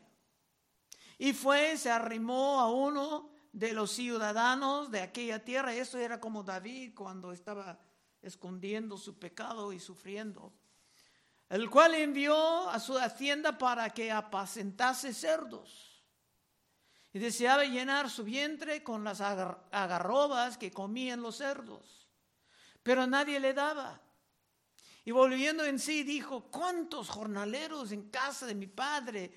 Y 1.18 1.32
fue, 1.32 1.76
se 1.76 1.90
arrimó 1.90 2.60
a 2.60 2.70
uno 2.70 3.30
de 3.52 3.72
los 3.72 3.92
ciudadanos 3.92 4.90
de 4.90 5.02
aquella 5.02 5.44
tierra. 5.44 5.74
Eso 5.74 5.98
era 5.98 6.20
como 6.20 6.42
David 6.42 6.94
cuando 6.94 7.32
estaba 7.32 7.78
escondiendo 8.20 8.96
su 8.96 9.18
pecado 9.18 9.72
y 9.72 9.80
sufriendo 9.80 10.52
el 11.52 11.68
cual 11.68 11.94
envió 11.94 12.70
a 12.70 12.80
su 12.80 12.96
hacienda 12.96 13.58
para 13.58 13.90
que 13.90 14.10
apacentase 14.10 15.12
cerdos. 15.12 16.02
Y 17.12 17.18
deseaba 17.18 17.66
llenar 17.66 18.08
su 18.08 18.24
vientre 18.24 18.82
con 18.82 19.04
las 19.04 19.20
agarrobas 19.20 20.56
que 20.56 20.70
comían 20.70 21.20
los 21.20 21.36
cerdos. 21.36 22.08
Pero 22.82 23.06
nadie 23.06 23.38
le 23.38 23.52
daba. 23.52 24.00
Y 25.04 25.10
volviendo 25.10 25.64
en 25.64 25.78
sí 25.78 26.02
dijo, 26.04 26.50
¿cuántos 26.50 27.08
jornaleros 27.08 27.92
en 27.92 28.10
casa 28.10 28.46
de 28.46 28.54
mi 28.54 28.66
padre 28.66 29.32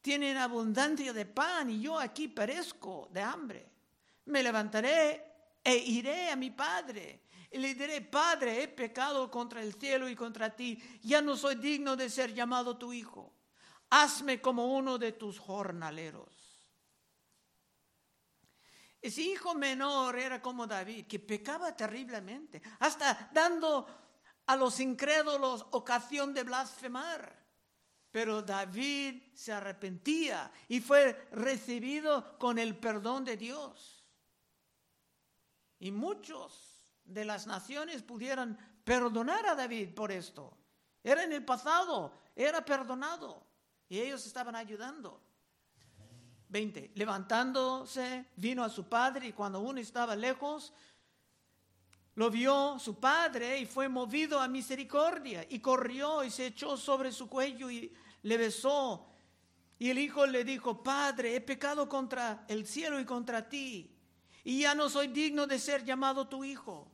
tienen 0.00 0.36
abundancia 0.36 1.12
de 1.12 1.26
pan 1.26 1.70
y 1.70 1.80
yo 1.80 1.98
aquí 1.98 2.28
perezco 2.28 3.08
de 3.12 3.20
hambre? 3.20 3.68
Me 4.26 4.42
levantaré 4.42 5.24
e 5.64 5.76
iré 5.76 6.30
a 6.30 6.36
mi 6.36 6.50
padre 6.50 7.22
y 7.52 7.58
le 7.58 7.74
diré, 7.74 8.00
Padre, 8.00 8.62
he 8.62 8.68
pecado 8.68 9.30
contra 9.30 9.62
el 9.62 9.74
cielo 9.74 10.08
y 10.08 10.16
contra 10.16 10.56
ti, 10.56 10.82
ya 11.02 11.20
no 11.20 11.36
soy 11.36 11.56
digno 11.56 11.96
de 11.96 12.08
ser 12.08 12.32
llamado 12.32 12.78
tu 12.78 12.94
hijo. 12.94 13.30
Hazme 13.90 14.40
como 14.40 14.74
uno 14.74 14.96
de 14.96 15.12
tus 15.12 15.38
jornaleros. 15.38 16.30
Ese 19.02 19.20
hijo 19.20 19.54
menor 19.54 20.18
era 20.18 20.40
como 20.40 20.66
David, 20.66 21.06
que 21.06 21.18
pecaba 21.18 21.76
terriblemente, 21.76 22.62
hasta 22.78 23.28
dando 23.34 24.01
a 24.46 24.56
los 24.56 24.80
incrédulos 24.80 25.66
ocasión 25.70 26.34
de 26.34 26.44
blasfemar. 26.44 27.40
Pero 28.10 28.42
David 28.42 29.22
se 29.34 29.52
arrepentía 29.52 30.52
y 30.68 30.80
fue 30.80 31.28
recibido 31.32 32.38
con 32.38 32.58
el 32.58 32.76
perdón 32.76 33.24
de 33.24 33.36
Dios. 33.36 34.04
Y 35.78 35.90
muchos 35.90 36.84
de 37.04 37.24
las 37.24 37.46
naciones 37.46 38.02
pudieran 38.02 38.58
perdonar 38.84 39.46
a 39.46 39.54
David 39.54 39.94
por 39.94 40.12
esto. 40.12 40.56
Era 41.02 41.24
en 41.24 41.32
el 41.32 41.44
pasado, 41.44 42.12
era 42.36 42.64
perdonado 42.64 43.46
y 43.88 43.98
ellos 43.98 44.26
estaban 44.26 44.56
ayudando. 44.56 45.20
20. 46.48 46.92
Levantándose, 46.94 48.26
vino 48.36 48.62
a 48.62 48.68
su 48.68 48.88
padre 48.88 49.28
y 49.28 49.32
cuando 49.32 49.60
uno 49.60 49.80
estaba 49.80 50.14
lejos, 50.14 50.72
lo 52.14 52.30
vio 52.30 52.78
su 52.78 52.98
padre 52.98 53.58
y 53.58 53.66
fue 53.66 53.88
movido 53.88 54.40
a 54.40 54.48
misericordia 54.48 55.46
y 55.48 55.60
corrió 55.60 56.22
y 56.24 56.30
se 56.30 56.46
echó 56.46 56.76
sobre 56.76 57.10
su 57.12 57.28
cuello 57.28 57.70
y 57.70 57.92
le 58.22 58.36
besó. 58.36 59.06
Y 59.78 59.90
el 59.90 59.98
hijo 59.98 60.26
le 60.26 60.44
dijo, 60.44 60.82
Padre, 60.82 61.34
he 61.34 61.40
pecado 61.40 61.88
contra 61.88 62.44
el 62.48 62.66
cielo 62.66 63.00
y 63.00 63.04
contra 63.04 63.48
ti 63.48 63.92
y 64.44 64.60
ya 64.60 64.74
no 64.74 64.88
soy 64.88 65.08
digno 65.08 65.46
de 65.46 65.58
ser 65.58 65.84
llamado 65.84 66.28
tu 66.28 66.44
hijo. 66.44 66.88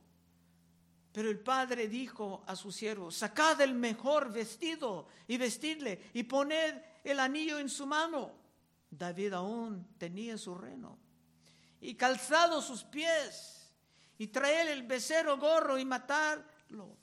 Pero 1.11 1.29
el 1.29 1.39
padre 1.39 1.87
dijo 1.87 2.43
a 2.45 2.55
su 2.55 2.71
siervo, 2.71 3.11
sacad 3.11 3.59
el 3.61 3.73
mejor 3.73 4.31
vestido 4.31 5.07
y 5.27 5.37
vestidle 5.37 6.09
y 6.13 6.23
poned 6.23 6.75
el 7.03 7.19
anillo 7.19 7.57
en 7.57 7.69
su 7.69 7.87
mano. 7.87 8.31
David 8.91 9.33
aún 9.33 9.87
tenía 9.97 10.37
su 10.37 10.53
reno. 10.55 10.97
Y 11.81 11.95
calzado 11.95 12.61
sus 12.61 12.83
pies 12.83 13.58
y 14.19 14.27
traed 14.27 14.69
el 14.69 14.83
becerro 14.83 15.39
gorro 15.39 15.79
y 15.79 15.85
matarlo. 15.85 16.95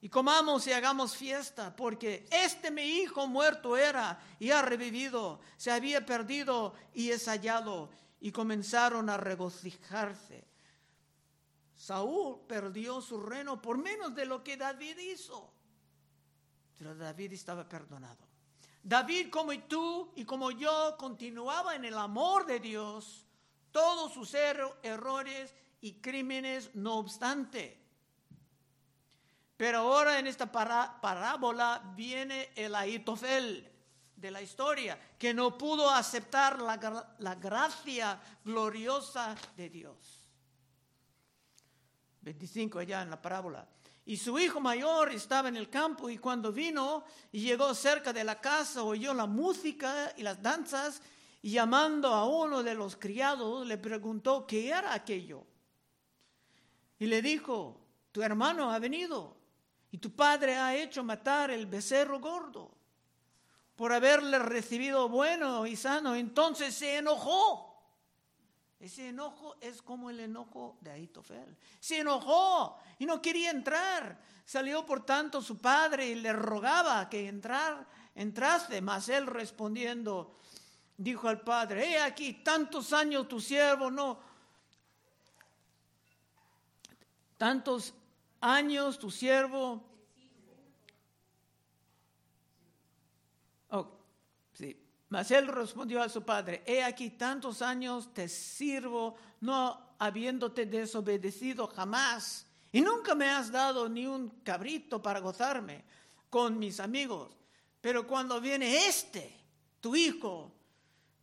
Y 0.00 0.08
comamos 0.08 0.66
y 0.68 0.72
hagamos 0.72 1.16
fiesta, 1.16 1.74
porque 1.74 2.26
este 2.30 2.70
mi 2.70 2.82
hijo 2.82 3.26
muerto 3.26 3.76
era 3.76 4.20
y 4.38 4.50
ha 4.50 4.62
revivido, 4.62 5.40
se 5.56 5.72
había 5.72 6.06
perdido 6.06 6.74
y 6.94 7.10
es 7.10 7.26
hallado. 7.26 7.90
Y 8.20 8.30
comenzaron 8.30 9.10
a 9.10 9.16
regocijarse 9.16 10.52
Saúl 11.82 12.38
perdió 12.46 13.00
su 13.00 13.20
reino 13.20 13.60
por 13.60 13.76
menos 13.76 14.14
de 14.14 14.24
lo 14.24 14.44
que 14.44 14.56
David 14.56 14.98
hizo. 14.98 15.52
Pero 16.78 16.94
David 16.94 17.32
estaba 17.32 17.68
perdonado. 17.68 18.24
David, 18.84 19.30
como 19.30 19.52
tú 19.62 20.12
y 20.14 20.24
como 20.24 20.52
yo, 20.52 20.96
continuaba 20.96 21.74
en 21.74 21.84
el 21.84 21.98
amor 21.98 22.46
de 22.46 22.60
Dios, 22.60 23.26
todos 23.72 24.12
sus 24.12 24.32
errores 24.34 25.52
y 25.82 25.94
crímenes, 25.94 26.70
no 26.74 26.94
obstante. 26.94 27.78
Pero 29.56 29.78
ahora 29.78 30.18
en 30.18 30.26
esta 30.26 30.50
parábola 30.50 31.82
viene 31.94 32.50
el 32.56 32.74
Aitofel 32.74 33.68
de 34.16 34.30
la 34.30 34.40
historia, 34.40 34.98
que 35.18 35.34
no 35.34 35.58
pudo 35.58 35.90
aceptar 35.90 36.60
la, 36.60 37.14
la 37.18 37.34
gracia 37.34 38.20
gloriosa 38.44 39.34
de 39.56 39.68
Dios. 39.68 40.28
25 42.22 42.78
allá 42.78 43.02
en 43.02 43.10
la 43.10 43.20
parábola. 43.20 43.68
Y 44.04 44.16
su 44.16 44.38
hijo 44.38 44.60
mayor 44.60 45.10
estaba 45.10 45.48
en 45.48 45.56
el 45.56 45.68
campo 45.68 46.08
y 46.08 46.18
cuando 46.18 46.52
vino 46.52 47.04
y 47.30 47.40
llegó 47.40 47.74
cerca 47.74 48.12
de 48.12 48.24
la 48.24 48.40
casa 48.40 48.82
oyó 48.82 49.14
la 49.14 49.26
música 49.26 50.12
y 50.16 50.22
las 50.22 50.42
danzas 50.42 51.02
y 51.40 51.52
llamando 51.52 52.08
a 52.08 52.24
uno 52.24 52.62
de 52.62 52.74
los 52.74 52.96
criados 52.96 53.66
le 53.66 53.78
preguntó 53.78 54.46
qué 54.46 54.68
era 54.68 54.92
aquello. 54.92 55.44
Y 57.02 57.06
le 57.08 57.20
dijo, 57.20 57.80
tu 58.12 58.22
hermano 58.22 58.70
ha 58.70 58.78
venido 58.78 59.36
y 59.90 59.98
tu 59.98 60.14
padre 60.14 60.54
ha 60.54 60.76
hecho 60.76 61.02
matar 61.02 61.50
el 61.50 61.66
becerro 61.66 62.20
gordo 62.20 62.70
por 63.74 63.92
haberle 63.92 64.38
recibido 64.38 65.08
bueno 65.08 65.66
y 65.66 65.74
sano. 65.74 66.14
Entonces 66.14 66.72
se 66.72 66.98
enojó. 66.98 67.76
Ese 68.78 69.08
enojo 69.08 69.56
es 69.60 69.82
como 69.82 70.10
el 70.10 70.20
enojo 70.20 70.78
de 70.80 70.92
Aitofel. 70.92 71.56
Se 71.80 71.98
enojó 71.98 72.78
y 73.00 73.04
no 73.04 73.20
quería 73.20 73.50
entrar. 73.50 74.22
Salió 74.44 74.86
por 74.86 75.04
tanto 75.04 75.42
su 75.42 75.58
padre 75.58 76.06
y 76.06 76.14
le 76.14 76.32
rogaba 76.32 77.10
que 77.10 77.26
entrar, 77.26 77.84
entrase, 78.14 78.80
mas 78.80 79.08
él 79.08 79.26
respondiendo, 79.26 80.38
dijo 80.96 81.26
al 81.26 81.40
padre, 81.40 81.94
he 81.94 82.00
aquí 82.00 82.44
tantos 82.44 82.92
años 82.92 83.26
tu 83.26 83.40
siervo 83.40 83.90
no, 83.90 84.30
tantos 87.42 87.92
años 88.40 89.00
tu 89.00 89.10
siervo. 89.10 89.82
Oh, 93.70 93.88
sí. 94.52 94.80
Mas 95.08 95.28
él 95.32 95.48
respondió 95.48 96.00
a 96.00 96.08
su 96.08 96.22
padre, 96.22 96.62
he 96.64 96.84
aquí 96.84 97.10
tantos 97.10 97.60
años 97.60 98.14
te 98.14 98.28
sirvo, 98.28 99.16
no 99.40 99.96
habiéndote 99.98 100.66
desobedecido 100.66 101.66
jamás, 101.66 102.46
y 102.70 102.80
nunca 102.80 103.16
me 103.16 103.28
has 103.28 103.50
dado 103.50 103.88
ni 103.88 104.06
un 104.06 104.28
cabrito 104.44 105.02
para 105.02 105.18
gozarme 105.18 105.82
con 106.30 106.60
mis 106.60 106.78
amigos. 106.78 107.36
Pero 107.80 108.06
cuando 108.06 108.40
viene 108.40 108.86
este, 108.86 109.36
tu 109.80 109.96
hijo, 109.96 110.52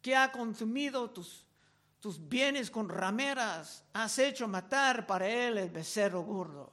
que 0.02 0.18
ha 0.18 0.34
consumido 0.34 1.12
tus, 1.12 1.46
tus 2.00 2.28
bienes 2.30 2.72
con 2.72 2.88
rameras, 2.88 3.84
has 3.94 4.18
hecho 4.20 4.48
matar 4.48 5.06
para 5.06 5.28
él 5.28 5.58
el 5.58 5.70
becerro 5.70 6.22
gordo, 6.22 6.72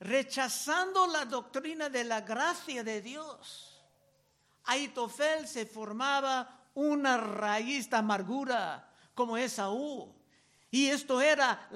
rechazando 0.00 1.06
la 1.06 1.24
doctrina 1.24 1.88
de 1.88 2.04
la 2.04 2.20
gracia 2.20 2.84
de 2.84 3.00
Dios. 3.00 3.82
Aitofel 4.64 5.48
se 5.48 5.64
formaba 5.64 6.66
una 6.74 7.16
raíz 7.16 7.88
de 7.88 7.96
amargura 7.96 8.88
como 9.14 9.36
Esaú. 9.36 10.14
Y 10.70 10.88
esto 10.88 11.20
era 11.20 11.68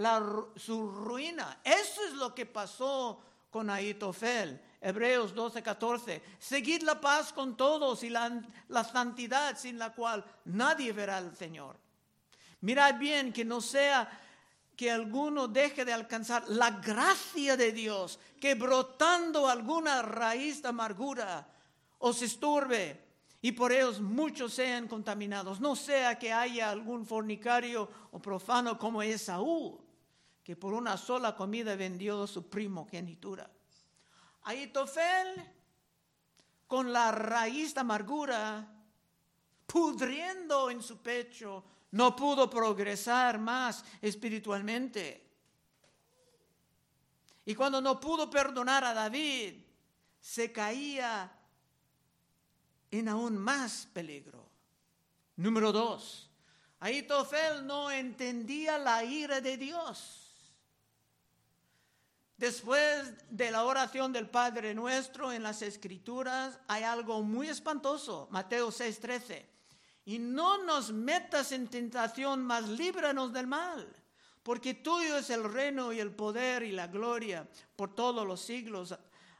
su 0.56 0.90
ruina. 0.90 1.60
Eso 1.64 2.04
es 2.04 2.12
lo 2.12 2.34
que 2.34 2.44
pasó 2.44 3.22
con 3.50 3.70
Aitofel. 3.70 4.60
Hebreos 4.80 5.34
12, 5.34 5.62
14. 5.62 6.22
Seguid 6.38 6.82
la 6.82 7.00
paz 7.00 7.32
con 7.32 7.56
todos 7.56 8.02
y 8.02 8.10
la, 8.10 8.42
la 8.68 8.84
santidad 8.84 9.56
sin 9.56 9.78
la 9.78 9.94
cual 9.94 10.24
nadie 10.44 10.92
verá 10.92 11.16
al 11.16 11.34
Señor. 11.34 11.76
Mirad 12.62 12.98
bien 12.98 13.32
que 13.32 13.44
no 13.44 13.60
sea 13.60 14.08
que 14.76 14.90
alguno 14.90 15.48
deje 15.48 15.84
de 15.84 15.92
alcanzar 15.92 16.48
la 16.48 16.70
gracia 16.70 17.56
de 17.56 17.72
Dios, 17.72 18.18
que 18.40 18.54
brotando 18.54 19.48
alguna 19.48 20.02
raíz 20.02 20.62
de 20.62 20.68
amargura 20.68 21.46
os 21.98 22.22
esturbe 22.22 23.00
y 23.40 23.52
por 23.52 23.72
ellos 23.72 24.00
muchos 24.00 24.54
sean 24.54 24.86
contaminados. 24.86 25.60
No 25.60 25.74
sea 25.74 26.18
que 26.18 26.32
haya 26.32 26.70
algún 26.70 27.04
fornicario 27.04 27.88
o 28.12 28.20
profano 28.20 28.78
como 28.78 29.02
Esaú, 29.02 29.80
que 30.44 30.54
por 30.54 30.72
una 30.72 30.96
sola 30.96 31.34
comida 31.34 31.74
vendió 31.74 32.26
su 32.28 32.48
primogenitura. 32.48 33.50
Aitofel, 34.44 35.50
con 36.68 36.92
la 36.92 37.10
raíz 37.10 37.74
de 37.74 37.80
amargura, 37.80 38.68
pudriendo 39.66 40.70
en 40.70 40.82
su 40.82 40.98
pecho, 40.98 41.64
no 41.92 42.16
pudo 42.16 42.48
progresar 42.50 43.38
más 43.38 43.84
espiritualmente. 44.00 45.30
Y 47.44 47.54
cuando 47.54 47.80
no 47.80 48.00
pudo 48.00 48.30
perdonar 48.30 48.84
a 48.84 48.94
David, 48.94 49.54
se 50.20 50.52
caía 50.52 51.30
en 52.90 53.08
aún 53.08 53.36
más 53.36 53.86
peligro. 53.92 54.48
Número 55.36 55.72
dos, 55.72 56.30
Aitofel 56.80 57.66
no 57.66 57.90
entendía 57.90 58.78
la 58.78 59.04
ira 59.04 59.40
de 59.40 59.56
Dios. 59.56 60.18
Después 62.36 63.14
de 63.30 63.50
la 63.50 63.64
oración 63.64 64.12
del 64.12 64.28
Padre 64.28 64.74
nuestro 64.74 65.30
en 65.30 65.42
las 65.42 65.62
Escrituras 65.62 66.58
hay 66.66 66.82
algo 66.82 67.22
muy 67.22 67.48
espantoso, 67.48 68.28
Mateo 68.30 68.70
6:13. 68.70 69.51
Y 70.04 70.18
no 70.18 70.64
nos 70.64 70.90
metas 70.90 71.52
en 71.52 71.68
tentación, 71.68 72.42
mas 72.42 72.68
líbranos 72.68 73.32
del 73.32 73.46
mal, 73.46 73.88
porque 74.42 74.74
tuyo 74.74 75.16
es 75.16 75.30
el 75.30 75.44
reino 75.44 75.92
y 75.92 76.00
el 76.00 76.12
poder 76.12 76.64
y 76.64 76.72
la 76.72 76.88
gloria 76.88 77.48
por 77.76 77.94
todos 77.94 78.26
los 78.26 78.40
siglos. 78.40 78.94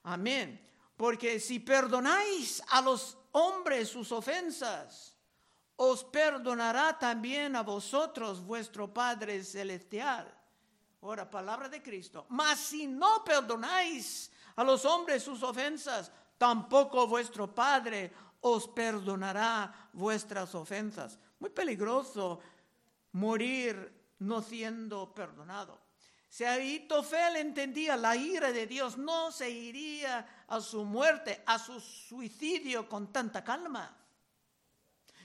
Amén. 0.05 0.61
Porque 0.97 1.41
si 1.41 1.59
perdonáis 1.59 2.63
a 2.69 2.81
los 2.81 3.19
hombres 3.33 3.89
sus 3.89 4.13
ofensas, 4.13 5.17
os 5.77 6.05
perdonará 6.05 6.97
también 6.97 7.57
a 7.57 7.63
vosotros 7.63 8.41
vuestro 8.41 8.93
Padre 8.93 9.43
Celestial. 9.43 10.33
Ahora, 11.01 11.29
palabra 11.29 11.69
de 11.69 11.83
Cristo. 11.83 12.27
Mas 12.29 12.61
si 12.61 12.87
no 12.87 13.25
perdonáis 13.25 14.31
a 14.55 14.63
los 14.63 14.85
hombres 14.85 15.25
sus 15.25 15.43
ofensas, 15.43 16.13
tampoco 16.39 17.09
vuestro 17.09 17.53
Padre 17.53 18.13
os 18.43 18.69
perdonará 18.69 19.89
vuestras 19.93 20.55
ofensas. 20.55 21.19
Muy 21.39 21.51
peligroso 21.51 22.41
morir 23.13 24.15
no 24.19 24.43
siendo 24.43 25.15
perdonado. 25.15 25.81
Si 26.29 26.45
Aitofel 26.45 27.37
entendía 27.37 27.97
la 27.97 28.17
ira 28.17 28.53
de 28.53 28.67
Dios, 28.67 28.97
no 28.97 29.31
se 29.31 29.51
iría 29.51 30.45
a 30.49 30.61
su 30.61 30.85
muerte, 30.85 31.43
a 31.47 31.59
su 31.59 31.79
suicidio 31.79 32.89
con 32.89 33.13
tanta 33.13 33.45
calma, 33.45 33.95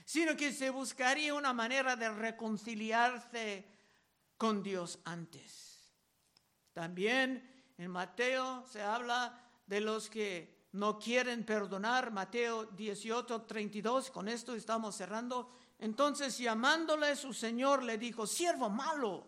sino 0.04 0.36
que 0.36 0.52
se 0.52 0.70
buscaría 0.70 1.34
una 1.34 1.52
manera 1.52 1.96
de 1.96 2.10
reconciliarse 2.10 3.64
con 4.36 4.62
Dios 4.62 4.98
antes. 5.04 5.92
También 6.74 7.72
en 7.78 7.90
Mateo 7.90 8.64
se 8.70 8.82
habla 8.82 9.40
de 9.66 9.80
los 9.80 10.10
que 10.10 10.57
no 10.72 10.98
quieren 10.98 11.44
perdonar, 11.44 12.10
Mateo 12.12 12.66
18, 12.66 13.42
32, 13.42 14.10
con 14.10 14.28
esto 14.28 14.54
estamos 14.54 14.94
cerrando. 14.94 15.50
Entonces 15.78 16.36
llamándole 16.38 17.16
su 17.16 17.32
Señor 17.32 17.82
le 17.82 17.96
dijo, 17.96 18.26
siervo 18.26 18.68
malo, 18.68 19.26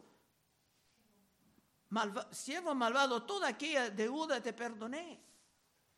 siervo 2.30 2.74
malvado, 2.74 3.22
toda 3.22 3.48
aquella 3.48 3.90
deuda 3.90 4.42
te 4.42 4.52
perdoné, 4.52 5.20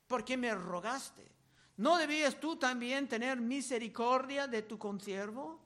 porque 0.06 0.36
me 0.36 0.54
rogaste. 0.54 1.30
¿No 1.78 1.96
debías 1.96 2.38
tú 2.38 2.56
también 2.56 3.08
tener 3.08 3.40
misericordia 3.40 4.46
de 4.46 4.62
tu 4.62 4.78
consiervo, 4.78 5.60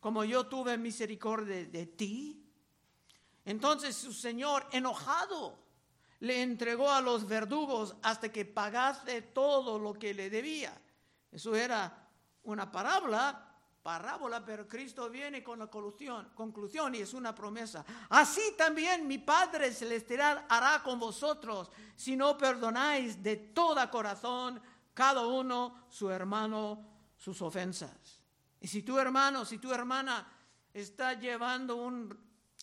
como 0.00 0.22
yo 0.24 0.46
tuve 0.46 0.78
misericordia 0.78 1.66
de 1.66 1.86
ti? 1.86 2.42
Entonces 3.44 3.96
su 3.96 4.12
señor, 4.12 4.66
enojado, 4.70 5.65
le 6.20 6.42
entregó 6.42 6.90
a 6.90 7.00
los 7.00 7.26
verdugos 7.26 7.96
hasta 8.02 8.30
que 8.30 8.44
pagase 8.44 9.22
todo 9.22 9.78
lo 9.78 9.94
que 9.94 10.14
le 10.14 10.30
debía. 10.30 10.76
Eso 11.30 11.54
era 11.54 12.08
una 12.44 12.70
parábola, 12.70 13.46
parábola, 13.82 14.44
pero 14.44 14.66
Cristo 14.66 15.10
viene 15.10 15.42
con 15.42 15.58
la 15.58 15.66
conclusión, 15.66 16.30
conclusión 16.34 16.94
y 16.94 16.98
es 16.98 17.14
una 17.14 17.34
promesa. 17.34 17.84
Así 18.08 18.54
también 18.56 19.06
mi 19.06 19.18
Padre 19.18 19.72
Celestial 19.72 20.44
hará 20.48 20.82
con 20.82 20.98
vosotros 20.98 21.70
si 21.94 22.16
no 22.16 22.36
perdonáis 22.36 23.22
de 23.22 23.36
todo 23.36 23.90
corazón 23.90 24.60
cada 24.94 25.26
uno 25.26 25.86
su 25.90 26.10
hermano 26.10 26.96
sus 27.16 27.40
ofensas. 27.42 28.20
Y 28.60 28.68
si 28.68 28.82
tu 28.82 28.98
hermano, 28.98 29.44
si 29.44 29.58
tu 29.58 29.72
hermana 29.72 30.26
está 30.72 31.14
llevando 31.14 31.76
un 31.76 32.16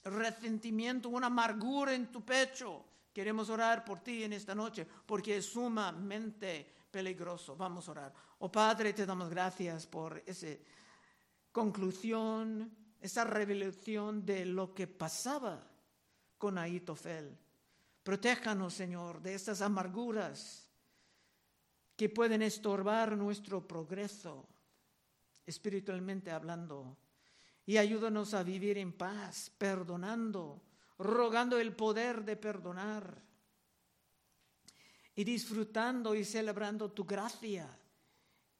resentimiento, 0.03 1.09
una 1.09 1.27
amargura 1.27 1.93
en 1.93 2.11
tu 2.11 2.23
pecho. 2.23 2.85
Queremos 3.13 3.49
orar 3.49 3.85
por 3.85 3.99
ti 3.99 4.23
en 4.23 4.33
esta 4.33 4.55
noche 4.55 4.87
porque 5.05 5.37
es 5.37 5.45
sumamente 5.45 6.73
peligroso. 6.89 7.55
Vamos 7.55 7.87
a 7.87 7.91
orar. 7.91 8.13
Oh 8.39 8.51
Padre, 8.51 8.91
te 8.93 9.05
damos 9.05 9.29
gracias 9.29 9.85
por 9.85 10.23
esa 10.25 10.47
conclusión, 11.51 12.75
esa 12.99 13.23
revelación 13.23 14.25
de 14.25 14.45
lo 14.45 14.73
que 14.73 14.87
pasaba 14.87 15.61
con 16.37 16.57
Aitofel. 16.57 17.37
Protéjanos, 18.01 18.73
Señor, 18.73 19.21
de 19.21 19.35
estas 19.35 19.61
amarguras 19.61 20.67
que 21.95 22.09
pueden 22.09 22.41
estorbar 22.41 23.15
nuestro 23.15 23.65
progreso, 23.65 24.47
espiritualmente 25.45 26.31
hablando 26.31 26.97
y 27.65 27.77
ayúdanos 27.77 28.33
a 28.33 28.43
vivir 28.43 28.77
en 28.77 28.91
paz, 28.91 29.51
perdonando, 29.57 30.61
rogando 31.03 31.59
el 31.59 31.75
poder 31.75 32.23
de 32.23 32.37
perdonar 32.37 33.21
y 35.15 35.23
disfrutando 35.23 36.15
y 36.15 36.23
celebrando 36.23 36.91
tu 36.91 37.03
gracia 37.05 37.69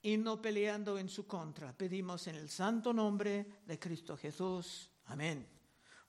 y 0.02 0.18
no 0.18 0.42
peleando 0.42 1.00
en 1.00 1.10
su 1.10 1.26
contra. 1.26 1.76
Pedimos 1.76 2.28
en 2.28 2.36
el 2.36 2.50
santo 2.50 2.94
nombre 2.94 3.62
de 3.66 3.80
Cristo 3.80 4.18
Jesús. 4.18 4.92
Amén. 5.06 5.48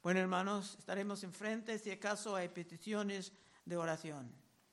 Bueno, 0.03 0.21
hermanos, 0.21 0.77
estaremos 0.79 1.23
enfrente 1.23 1.79
si 1.79 1.91
acaso 1.91 2.37
hay 2.37 2.49
peticiones 2.49 3.33
de 3.65 3.77
oración. 3.77 4.44